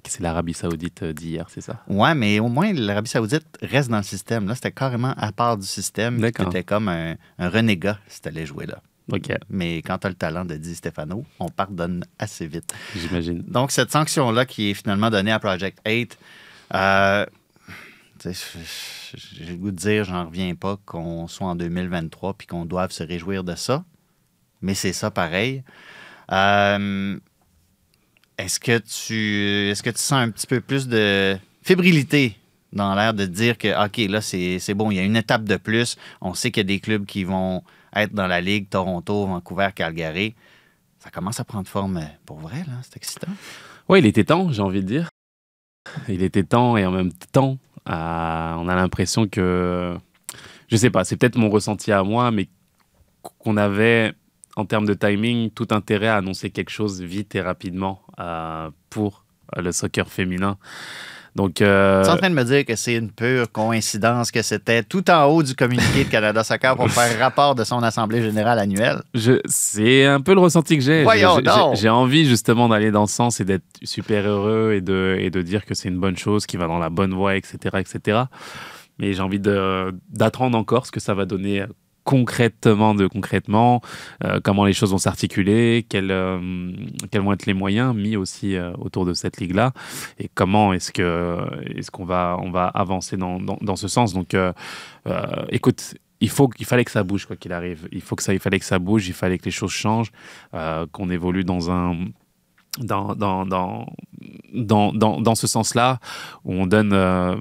[0.05, 1.83] C'est l'Arabie Saoudite euh, d'hier, c'est ça?
[1.87, 4.47] Ouais, mais au moins, l'Arabie Saoudite reste dans le système.
[4.47, 6.19] Là, c'était carrément à part du système.
[6.23, 8.81] C'était comme un, un renégat si tu allais jouer là.
[9.11, 12.73] Ok, Mais quand tu as le talent de Di Stefano, on pardonne assez vite.
[12.93, 13.41] j'imagine.
[13.47, 16.17] Donc, cette sanction-là qui est finalement donnée à Project 8,
[16.73, 17.25] euh,
[18.25, 22.91] j'ai le goût de dire, j'en reviens pas qu'on soit en 2023 puis qu'on doive
[22.91, 23.85] se réjouir de ça.
[24.61, 25.63] Mais c'est ça pareil.
[26.31, 27.17] Euh,
[28.37, 32.37] est-ce que tu est-ce que tu sens un petit peu plus de fébrilité
[32.73, 35.57] dans l'air de dire que OK, là, c'est bon, il y a une étape de
[35.57, 35.97] plus.
[36.21, 37.63] On sait qu'il y a des clubs qui vont
[37.95, 40.35] être dans la Ligue, Toronto, Vancouver, Calgary.
[40.99, 42.73] ça commence à prendre forme euh, pour vrai, là.
[42.83, 43.31] C'est excitant.
[43.89, 45.09] Oui, il était temps, j'ai envie de dire.
[46.09, 47.57] Il était temps et en même temps,
[47.89, 49.97] euh, on a l'impression que,
[50.67, 52.49] je sais pas, c'est peut-être mon ressenti à moi, mais
[53.21, 54.13] qu'on avait,
[54.57, 59.23] en termes de timing, tout intérêt à annoncer quelque chose vite et rapidement euh, pour
[59.55, 60.57] le soccer féminin.
[61.35, 62.01] Donc, euh...
[62.01, 65.07] Tu es en train de me dire que c'est une pure coïncidence que c'était tout
[65.11, 69.03] en haut du communiqué de Canada Soccer pour faire rapport de son assemblée générale annuelle?
[69.45, 71.05] C'est un peu le ressenti que j'ai.
[71.75, 75.43] J'ai envie justement d'aller dans ce sens et d'être super heureux et de, et de
[75.43, 77.77] dire que c'est une bonne chose, qui va dans la bonne voie, etc.
[77.77, 78.21] etc.
[78.97, 81.67] Mais j'ai envie d'attendre encore ce que ça va donner
[82.07, 83.81] concrètement de concrètement,
[84.23, 86.71] euh, comment les choses vont s'articuler, quels, euh,
[87.11, 89.73] quels vont être les moyens mis aussi euh, autour de cette ligue-là,
[90.17, 91.37] et comment est-ce que
[91.75, 94.13] est-ce qu'on va on va avancer dans, dans, ce sens.
[94.13, 94.35] Donc,
[95.49, 95.95] écoute.
[96.19, 97.87] Il, faut, fallait que ça bouge quoi qu'il arrive.
[97.91, 99.07] Il faut que ça, il fallait que ça bouge.
[99.07, 100.11] Il fallait que les choses changent,
[100.91, 101.95] qu'on évolue dans un
[102.79, 103.85] dans, dans, dans,
[104.53, 105.99] dans, dans, ce sens-là,
[106.45, 107.35] où on donne euh,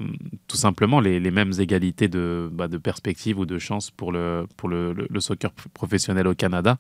[0.49, 4.47] tout simplement les, les, mêmes égalités de, bah, de perspective ou de chance pour le,
[4.57, 6.77] pour le, le, soccer professionnel au Canada,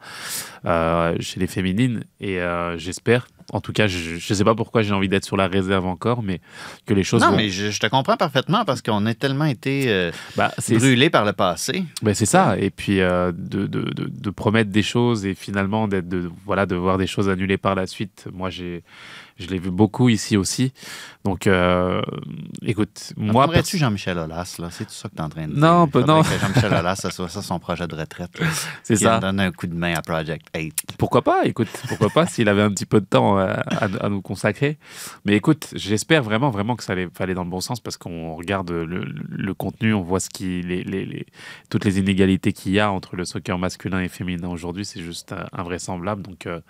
[0.65, 2.05] euh, chez les féminines.
[2.21, 5.37] Et euh, j'espère en tout cas, je ne sais pas pourquoi j'ai envie d'être sur
[5.37, 6.41] la réserve encore, mais
[6.85, 7.23] que les choses.
[7.23, 7.37] Non, vont...
[7.37, 11.33] mais je, te comprends parfaitement parce qu'on a tellement été euh, bah, brûlés par le
[11.33, 11.85] passé.
[12.03, 12.59] Ben, c'est ça.
[12.59, 16.67] Et puis euh, de, de, de, de, promettre des choses et finalement d'être de, voilà,
[16.67, 18.27] de voir des choses annulées par la suite.
[18.33, 18.83] Moi, j'ai
[19.39, 20.73] je l'ai vu beaucoup ici aussi.
[21.25, 22.01] Donc, euh,
[22.63, 23.45] écoute, moi.
[23.45, 24.69] Aimerais-tu Jean-Michel Aulas, là?
[24.71, 25.61] C'est tout ça que tu es en train de dire?
[25.61, 26.23] Non, pas, non.
[26.23, 28.31] que Jean-Michel Aulas, ça soit ça son projet de retraite.
[28.83, 29.19] C'est ça.
[29.19, 30.95] donne un coup de main à Project 8.
[30.99, 31.45] Pourquoi pas?
[31.45, 34.79] Écoute, pourquoi pas s'il avait un petit peu de temps à, à, nous consacrer.
[35.25, 38.35] Mais écoute, j'espère vraiment, vraiment que ça allait, aller dans le bon sens parce qu'on
[38.35, 41.27] regarde le, le, contenu, on voit ce qui, les, les, les,
[41.71, 44.85] toutes les inégalités qu'il y a entre le soccer masculin et féminin aujourd'hui.
[44.85, 46.23] C'est juste invraisemblable.
[46.23, 46.61] Donc, euh,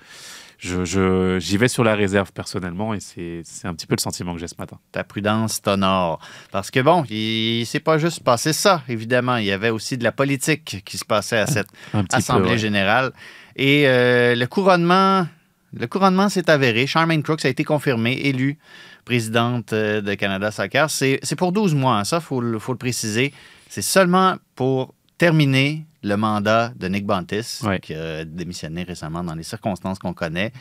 [0.59, 4.41] j'y je, vais sur la réserve personnellement et c'est un petit peu le sentiment que
[4.41, 4.79] j'ai ce matin.
[4.93, 6.21] Ta prudence t'honore.
[6.51, 9.37] Parce que bon, il, ne s'est pas juste passé ça, évidemment.
[9.37, 11.69] Il y avait aussi de la politique qui se passait à cette
[12.13, 13.13] Assemblée peu, générale.
[13.57, 15.27] Et euh, le couronnement,
[15.73, 16.87] le couronnement s'est avéré.
[16.87, 18.59] Charmaine Crooks a été confirmée, élue
[19.07, 20.91] présidente euh, de Canada Soccer.
[20.91, 23.33] C'est pour 12 mois, hein, ça, il faut, faut le préciser.
[23.71, 29.43] C'est seulement pour terminer le mandat de Nick Bantis, qui a démissionné récemment dans les
[29.43, 30.53] circonstances qu'on connaît.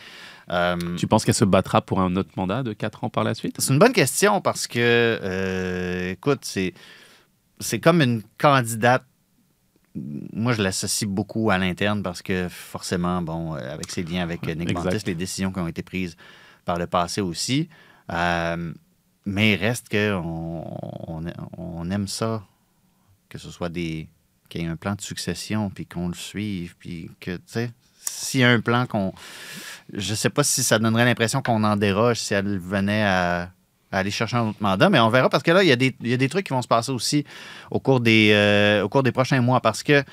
[0.49, 3.35] Euh, tu penses qu'elle se battra pour un autre mandat de quatre ans par la
[3.35, 3.55] suite?
[3.59, 6.73] C'est une bonne question parce que, euh, écoute, c'est,
[7.59, 9.03] c'est comme une candidate.
[10.33, 14.73] Moi, je l'associe beaucoup à l'interne parce que forcément, bon, avec ses liens avec Nick
[14.73, 16.17] Bantis, les décisions qui ont été prises
[16.65, 17.69] par le passé aussi.
[18.11, 18.73] Euh,
[19.25, 20.63] mais il reste qu'on
[21.07, 21.23] on,
[21.57, 22.43] on aime ça,
[23.29, 24.09] que ce soit des
[24.49, 27.71] qu'il y ait un plan de succession, puis qu'on le suive, puis que, tu sais,
[28.09, 29.13] s'il y a un plan qu'on.
[29.93, 33.49] Je sais pas si ça donnerait l'impression qu'on en déroge si elle venait à,
[33.91, 35.95] aller chercher un autre mandat, mais on verra parce que là, il y, a des,
[36.01, 37.25] il y a des trucs qui vont se passer aussi
[37.71, 40.03] au cours des, euh, au cours des prochains mois parce que, euh,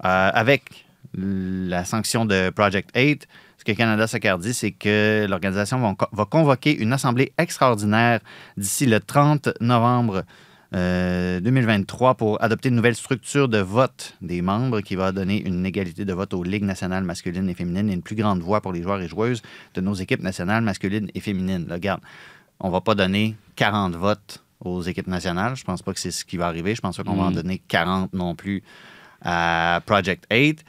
[0.00, 3.28] avec la sanction de Project 8,
[3.58, 8.20] ce que Canada Soccer dit, c'est que l'organisation va, va, convoquer une assemblée extraordinaire
[8.56, 10.24] d'ici le 30 novembre
[10.72, 15.64] 2023 euh, pour adopter une nouvelle structure de vote des membres qui va donner une
[15.64, 18.72] égalité de vote aux ligues nationales masculines et féminines et une plus grande voix pour
[18.72, 19.40] les joueurs et joueuses
[19.74, 21.66] de nos équipes nationales masculines et féminines.
[21.70, 22.02] regarde,
[22.60, 25.56] on va pas donner 40 votes aux équipes nationales.
[25.56, 26.74] Je pense pas que c'est ce qui va arriver.
[26.74, 27.34] Je pense pas qu'on va en mm.
[27.34, 28.62] donner 40 non plus
[29.22, 30.64] à Project 8.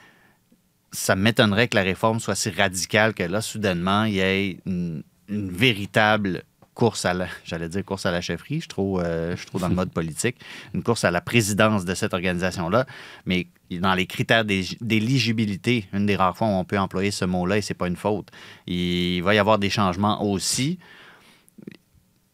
[0.91, 5.03] Ça m'étonnerait que la réforme soit si radicale que là, soudainement, il y ait une
[5.27, 6.43] véritable
[6.79, 9.67] course à la, j'allais dire course à la chefferie, je suis trop, euh, je dans
[9.67, 10.37] le mode politique,
[10.73, 12.85] une course à la présidence de cette organisation-là,
[13.25, 17.57] mais dans les critères d'éligibilité, une des rares fois où on peut employer ce mot-là
[17.57, 18.29] et c'est pas une faute,
[18.65, 20.79] il va y avoir des changements aussi.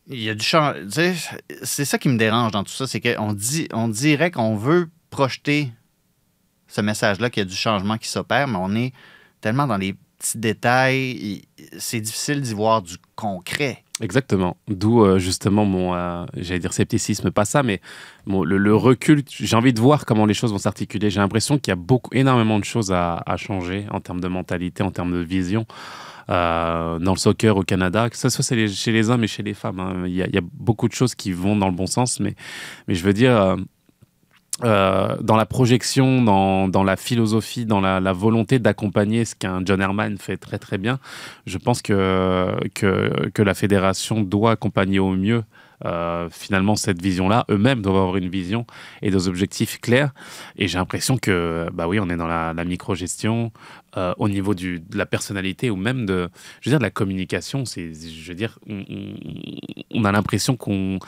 [0.06, 0.80] Il y a du changement.
[1.64, 3.36] C'est ça qui me dérange dans tout ça, c'est qu'on
[3.74, 5.72] on dirait qu'on veut projeter
[6.68, 8.94] ce message-là qu'il y a du changement qui s'opère, mais on est
[9.42, 11.44] tellement dans les petits détails,
[11.78, 13.84] c'est difficile d'y voir du concret.
[14.02, 14.58] Exactement.
[14.68, 17.80] D'où euh, justement mon, euh, j'allais dire scepticisme, pas ça, mais
[18.28, 19.24] le, recul.
[19.30, 21.10] J'ai envie de voir comment les choses vont s'articuler.
[21.10, 24.84] J'ai l'impression qu'il y a beaucoup, énormément de choses à, changer en termes de mentalité,
[24.84, 25.66] en termes de vision.
[26.28, 29.54] Euh, dans le soccer au Canada, que ce soit chez les hommes et chez les
[29.54, 29.80] femmes.
[29.80, 30.06] Hein.
[30.08, 32.34] Il, y a, beaucoup de choses qui vont dans le bon sens, mais
[32.88, 33.58] je veux dire,
[34.64, 39.62] euh, dans la projection, dans, dans, la philosophie, dans la, la volonté d'accompagner ce qu'un
[39.66, 41.00] John Herman fait très très bien,
[41.46, 45.44] je pense que, que, que la fédération doit accompagner au mieux
[45.84, 47.46] euh, finalement cette vision-là.
[47.50, 48.66] Eux-mêmes doivent avoir une vision
[49.02, 50.12] et des objectifs clairs.
[50.56, 53.52] Et j'ai l'impression que, bah oui, on est dans la, la micro-gestion
[53.98, 56.30] euh, au niveau du, de la personnalité ou même de,
[56.62, 57.66] je veux dire, de la communication.
[57.66, 58.86] C'est, je veux dire, on,
[59.94, 61.00] on, a l'impression qu'on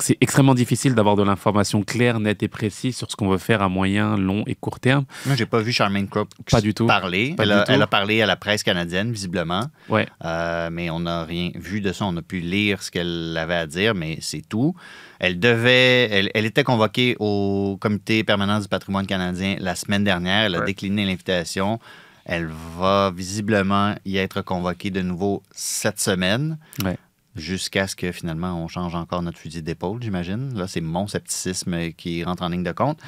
[0.00, 3.62] c'est extrêmement difficile d'avoir de l'information claire, nette et précise sur ce qu'on veut faire
[3.62, 5.04] à moyen, long et court terme.
[5.26, 6.86] Moi, j'ai pas vu Charmaine Crook pas du tout.
[6.86, 7.34] parler.
[7.36, 7.72] Pas elle, du a, tout.
[7.72, 9.64] elle a parlé à la presse canadienne, visiblement.
[9.88, 10.06] Ouais.
[10.24, 12.04] Euh, mais on n'a rien vu de ça.
[12.04, 14.74] On a pu lire ce qu'elle avait à dire, mais c'est tout.
[15.18, 20.44] Elle devait, elle, elle, était convoquée au comité permanent du patrimoine canadien la semaine dernière.
[20.44, 20.66] Elle a Ouais.
[20.66, 21.80] décliné l'invitation.
[22.24, 26.58] Elle va visiblement y être convoquée de nouveau cette semaine.
[26.84, 26.96] Ouais.
[27.38, 30.52] Jusqu'à ce que finalement on change encore notre fusil d'épaule, j'imagine.
[30.58, 32.98] Là, c'est mon scepticisme qui rentre en ligne de compte.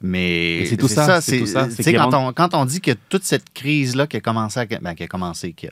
[0.00, 2.80] Mais c'est tout ça, c'est c'est- tout ça, c'est quand, rentre- on, quand on dit
[2.80, 5.70] que toute cette crise-là qui a commencé, à, ben, qui a commencé, qui a,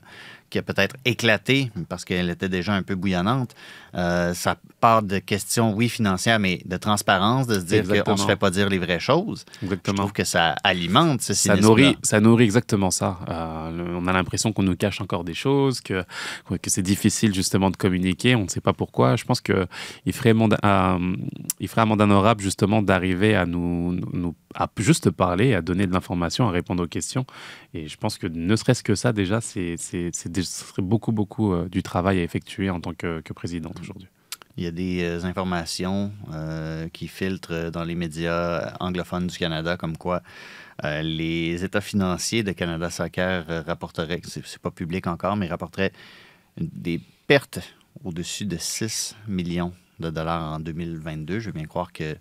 [0.51, 3.55] qui a peut-être éclaté parce qu'elle était déjà un peu bouillonnante,
[3.94, 8.16] euh, ça part de questions, oui, financières, mais de transparence, de se dire qu'on ne
[8.16, 9.44] se fait pas dire les vraies choses.
[9.61, 9.99] Je Exactement.
[9.99, 13.18] trouve que ça alimente ce Ça nourrit, ça nourrit exactement ça.
[13.28, 16.05] Euh, on a l'impression qu'on nous cache encore des choses, que,
[16.62, 18.34] que c'est difficile justement de communiquer.
[18.36, 19.16] On ne sait pas pourquoi.
[19.16, 19.66] Je pense que
[20.05, 21.16] il ferait, monde, euh,
[21.61, 25.92] il ferait amende honorable justement d'arriver à nous, nous à juste parler, à donner de
[25.92, 27.26] l'information, à répondre aux questions.
[27.74, 29.76] Et je pense que ne serait-ce que ça déjà, c'est,
[30.43, 34.09] ce serait beaucoup beaucoup euh, du travail à effectuer en tant que, que présidente aujourd'hui.
[34.57, 39.76] Il y a des euh, informations euh, qui filtrent dans les médias anglophones du Canada,
[39.76, 40.22] comme quoi
[40.84, 45.93] euh, les états financiers de Canada Soccer rapporteraient, c'est pas public encore, mais rapporteraient
[46.59, 47.61] des pertes
[48.05, 51.39] au-dessus de 6 millions de dollars en 2022.
[51.39, 52.16] Je veux bien croire que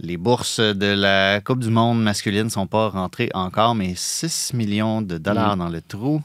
[0.00, 4.54] les bourses de la Coupe du Monde masculine ne sont pas rentrées encore, mais 6
[4.54, 6.22] millions de dollars dans le trou,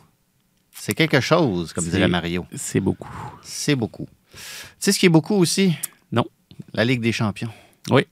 [0.80, 2.46] c'est quelque chose, comme dirait Mario.
[2.56, 3.12] C'est beaucoup.
[3.44, 4.08] C'est beaucoup.
[4.32, 4.40] Tu
[4.80, 5.76] sais ce qui est beaucoup aussi?
[6.12, 6.26] Non.
[6.74, 7.52] La Ligue des champions.
[7.90, 8.08] Oui.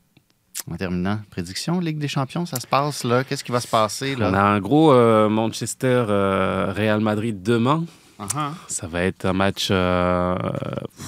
[0.69, 3.23] En terminant, prédiction, Ligue des champions, ça se passe là?
[3.23, 4.29] Qu'est-ce qui va se passer là?
[4.29, 7.85] On a un gros euh, Manchester euh, Real Madrid demain.
[8.19, 8.51] Uh-huh.
[8.67, 9.69] Ça va être un match.
[9.71, 10.35] euh,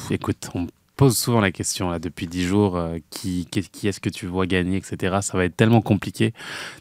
[0.10, 0.68] écoute, on
[1.00, 4.46] pose souvent la question là, depuis 10 jours euh, qui, qui, est-ce que tu vois
[4.46, 5.20] gagner, etc.
[5.22, 6.34] Ça va être tellement compliqué.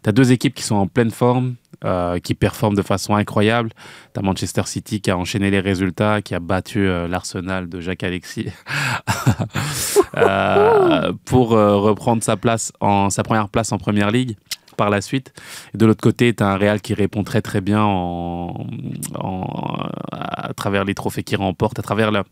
[0.02, 1.54] Tu as deux équipes qui sont en pleine forme,
[1.84, 3.70] euh, qui performent de façon incroyable.
[4.14, 7.80] Tu as Manchester City qui a enchaîné les résultats, qui a battu euh, l'Arsenal de
[7.80, 8.46] Jacques Alexis
[11.24, 14.36] pour reprendre sa, place en, sa première place en première ligue
[14.76, 15.32] par la suite.
[15.74, 18.66] Et de l'autre côté, tu as un Real qui répond très très bien en,
[19.14, 22.24] en- à travers les trophées qu'il remporte, à travers la,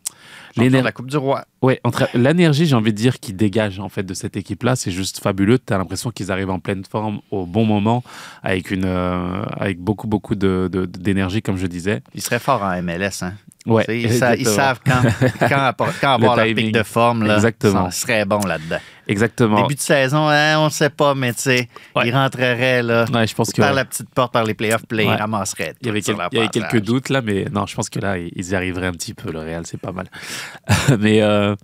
[0.57, 1.45] Champion l'éner- de la Coupe du Roi.
[1.61, 4.91] Ouais, entre l'énergie, j'ai envie de dire, qui dégage en fait de cette équipe-là, c'est
[4.91, 5.57] juste fabuleux.
[5.59, 8.03] Tu as l'impression qu'ils arrivent en pleine forme au bon moment,
[8.43, 12.01] avec une, euh, avec beaucoup beaucoup de, de- d'énergie, comme je disais.
[12.13, 13.21] Ils seraient forts en MLS.
[13.23, 13.33] Hein?
[13.67, 15.01] Ouais, ils, sa- ils savent quand,
[15.39, 16.71] quand, quand avoir leur pic timing.
[16.71, 17.23] de forme.
[17.25, 17.91] Là, Exactement.
[17.91, 18.77] Ça serait bon là-dedans.
[19.09, 19.61] Exactement.
[19.61, 22.07] Début de saison, hein, on ne sait pas, mais tu sais, Ouais.
[22.07, 25.03] ils rentreraient là, Ouais, je pense que par la petite porte, par les playoffs, puis
[25.03, 25.75] ils ramasseraient.
[25.81, 26.69] il y avait, tout sur quel- leur il y avait passage.
[26.71, 29.13] quelques doutes là, mais non, je pense que là, ils ils y arriveraient un petit
[29.13, 29.31] peu.
[29.31, 30.07] Le Real, c'est pas mal.
[30.99, 31.55] mais euh,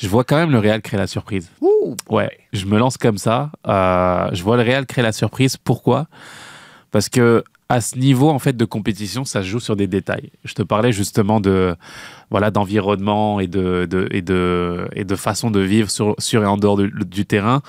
[0.00, 1.50] je vois quand même le Real créer la surprise.
[1.60, 3.50] Ouh, Ouais, je me lance comme ça.
[3.66, 5.56] Euh, je vois le Real créer la surprise.
[5.56, 6.06] Pourquoi?
[6.90, 10.30] Parce que à ce niveau en fait de compétition, ça se joue sur des détails.
[10.44, 11.76] Je te parlais justement de
[12.30, 16.46] voilà d'environnement et de, de- et de et de façon de vivre sur, sur et
[16.46, 17.60] en dehors de- du terrain.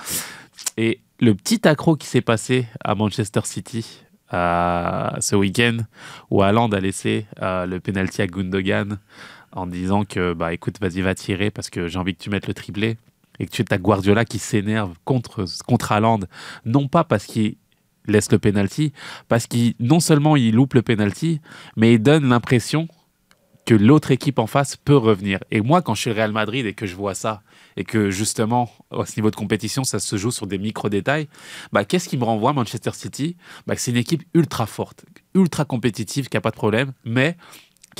[0.78, 4.02] Et le petit accro qui s'est passé à Manchester City
[4.32, 5.78] euh, ce week-end,
[6.30, 8.98] où Haaland a laissé euh, le penalty à Gundogan
[9.52, 12.46] en disant que bah écoute vas-y va tirer parce que j'ai envie que tu mettes
[12.46, 12.96] le triplé
[13.40, 16.20] et que tu as Guardiola qui s'énerve contre contre Haaland
[16.64, 17.56] non pas parce qu'il
[18.06, 18.92] laisse le penalty
[19.28, 21.40] parce qu'il non seulement il loupe le penalty
[21.76, 22.88] mais il donne l'impression
[23.66, 25.38] que l'autre équipe en face peut revenir.
[25.50, 27.42] Et moi quand je suis Real Madrid et que je vois ça
[27.76, 31.28] et que justement à ce niveau de compétition ça se joue sur des micro détails
[31.72, 33.36] bah qu'est-ce qui me renvoie Manchester City?
[33.66, 37.36] Bah c'est une équipe ultra forte ultra compétitive qui a pas de problème mais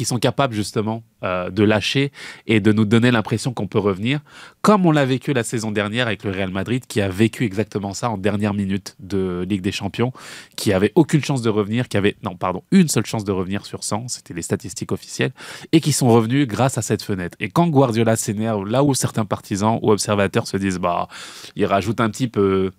[0.01, 2.11] qui sont capables justement euh, de lâcher
[2.47, 4.21] et de nous donner l'impression qu'on peut revenir,
[4.63, 7.93] comme on l'a vécu la saison dernière avec le Real Madrid, qui a vécu exactement
[7.93, 10.11] ça en dernière minute de Ligue des Champions,
[10.57, 13.67] qui avait aucune chance de revenir, qui avait, non, pardon, une seule chance de revenir
[13.67, 15.33] sur 100, c'était les statistiques officielles,
[15.73, 17.37] et qui sont revenus grâce à cette fenêtre.
[17.39, 21.09] Et quand Guardiola s'énerve, là où certains partisans ou observateurs se disent, bah,
[21.57, 22.71] il rajoute un petit peu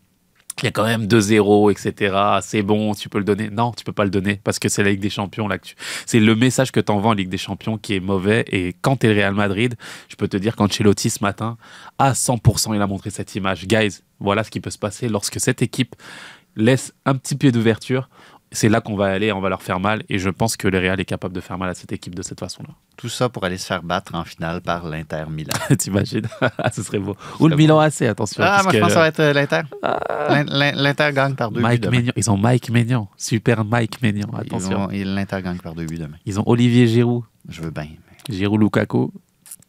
[0.63, 2.15] il y a quand même 2-0, etc.
[2.41, 3.49] C'est bon, tu peux le donner.
[3.49, 5.47] Non, tu peux pas le donner parce que c'est la Ligue des Champions.
[5.47, 5.57] là
[6.05, 8.45] C'est le message que tu envoies en Ligue des Champions qui est mauvais.
[8.51, 9.75] Et quand tu es le Real Madrid,
[10.09, 11.57] je peux te dire qu'Ancelotti ce matin,
[11.97, 13.67] à 100%, il a montré cette image.
[13.67, 15.95] Guys, voilà ce qui peut se passer lorsque cette équipe
[16.55, 18.09] laisse un petit pied d'ouverture.
[18.53, 20.03] C'est là qu'on va aller, on va leur faire mal.
[20.09, 22.21] Et je pense que le Real est capable de faire mal à cette équipe de
[22.21, 22.73] cette façon-là.
[22.97, 25.53] Tout ça pour aller se faire battre en finale par l'Inter Milan.
[25.79, 26.27] T'imagines?
[26.73, 27.15] Ce serait beau.
[27.39, 28.43] Ou le Milan AC, attention.
[28.45, 29.61] Ah, moi, je pense que ça va être euh, l'Inter.
[29.81, 31.97] L'In- l'In- L'Inter gagne par deux buts Mike demain.
[31.97, 32.11] Maignan.
[32.17, 33.09] Ils ont Mike Maignan.
[33.15, 34.27] Super Mike Maignan.
[34.33, 34.87] Ils Attention.
[34.91, 36.17] L'Inter gagne par deux buts demain.
[36.25, 37.23] Ils ont Olivier Giroud.
[37.47, 37.87] Je veux bien.
[38.29, 39.13] mais- Giroud Lukaku.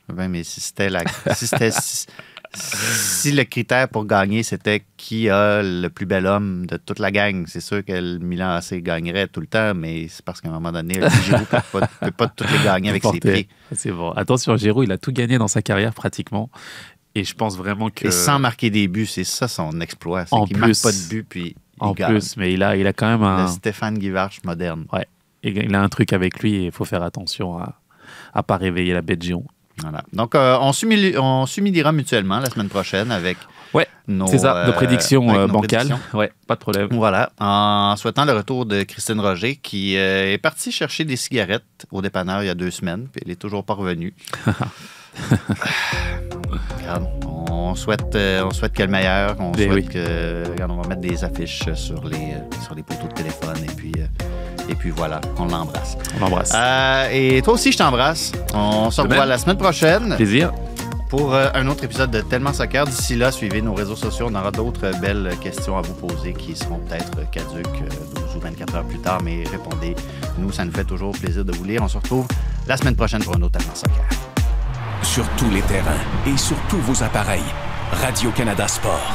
[0.09, 1.05] je veux bien, mais si c'était la.
[1.35, 1.71] si, c'était-
[2.55, 7.11] si- le critère pour gagner, c'était qui a le plus bel homme de toute la
[7.11, 10.49] gang, c'est sûr que le Milan AC gagnerait tout le temps, mais c'est parce qu'à
[10.49, 10.95] un moment donné,
[11.25, 13.49] Giroud ne peut pas, peut pas les gagner avec ses pieds.
[13.75, 14.11] C'est bon.
[14.13, 16.51] Attention, Giroud, il a tout gagné dans sa carrière pratiquement.
[17.15, 18.09] Et je pense vraiment que.
[18.09, 20.25] Et sans marquer des buts, c'est ça son exploit.
[20.27, 22.11] C'est En qu'il ne marque pas de but, puis il En gagne.
[22.13, 23.43] plus, mais il a, il a quand même un.
[23.43, 24.87] Le Stéphane Guivarch moderne.
[25.43, 27.79] Il a un truc avec lui et il faut faire attention à
[28.35, 29.47] à pas réveiller la bête Giroud.
[29.79, 30.03] Voilà.
[30.13, 33.39] Donc, euh, on s'humili- on s'humiliera mutuellement la semaine prochaine avec
[33.75, 35.87] Ouais, nos, ça, euh, nos prédictions euh, nos bancales.
[35.89, 36.19] prédictions.
[36.19, 36.89] Ouais, pas de problème.
[36.91, 41.65] Voilà, en souhaitant le retour de Christine Roger, qui euh, est partie chercher des cigarettes
[41.91, 44.15] au dépanneur il y a deux semaines, puis elle est toujours pas revenue.
[46.79, 49.37] Regarde, on souhaite, on souhaite qu'elle meilleure.
[49.39, 49.93] On Ben souhaite oui.
[49.93, 53.73] que, regarde, on va mettre des affiches sur les, sur les poteaux de téléphone et
[53.75, 53.93] puis,
[54.69, 55.97] et puis voilà, on l'embrasse.
[56.17, 56.53] On l'embrasse.
[56.55, 58.33] Euh, et toi aussi, je t'embrasse.
[58.55, 60.53] On se revoit la semaine prochaine Plaisir.
[61.09, 62.87] pour euh, un autre épisode de Tellement Soccer.
[62.87, 64.27] D'ici là, suivez nos réseaux sociaux.
[64.31, 68.41] On aura d'autres belles questions à vous poser qui seront peut-être caduques euh, 12 ou
[68.41, 69.95] 24 heures plus tard, mais répondez.
[70.39, 71.83] Nous, ça nous fait toujours plaisir de vous lire.
[71.83, 72.27] On se retrouve
[72.67, 74.05] la semaine prochaine pour un autre Tellement Soccer.
[75.03, 77.43] Sur tous les terrains et sur tous vos appareils.
[77.93, 79.15] Radio-Canada Sport.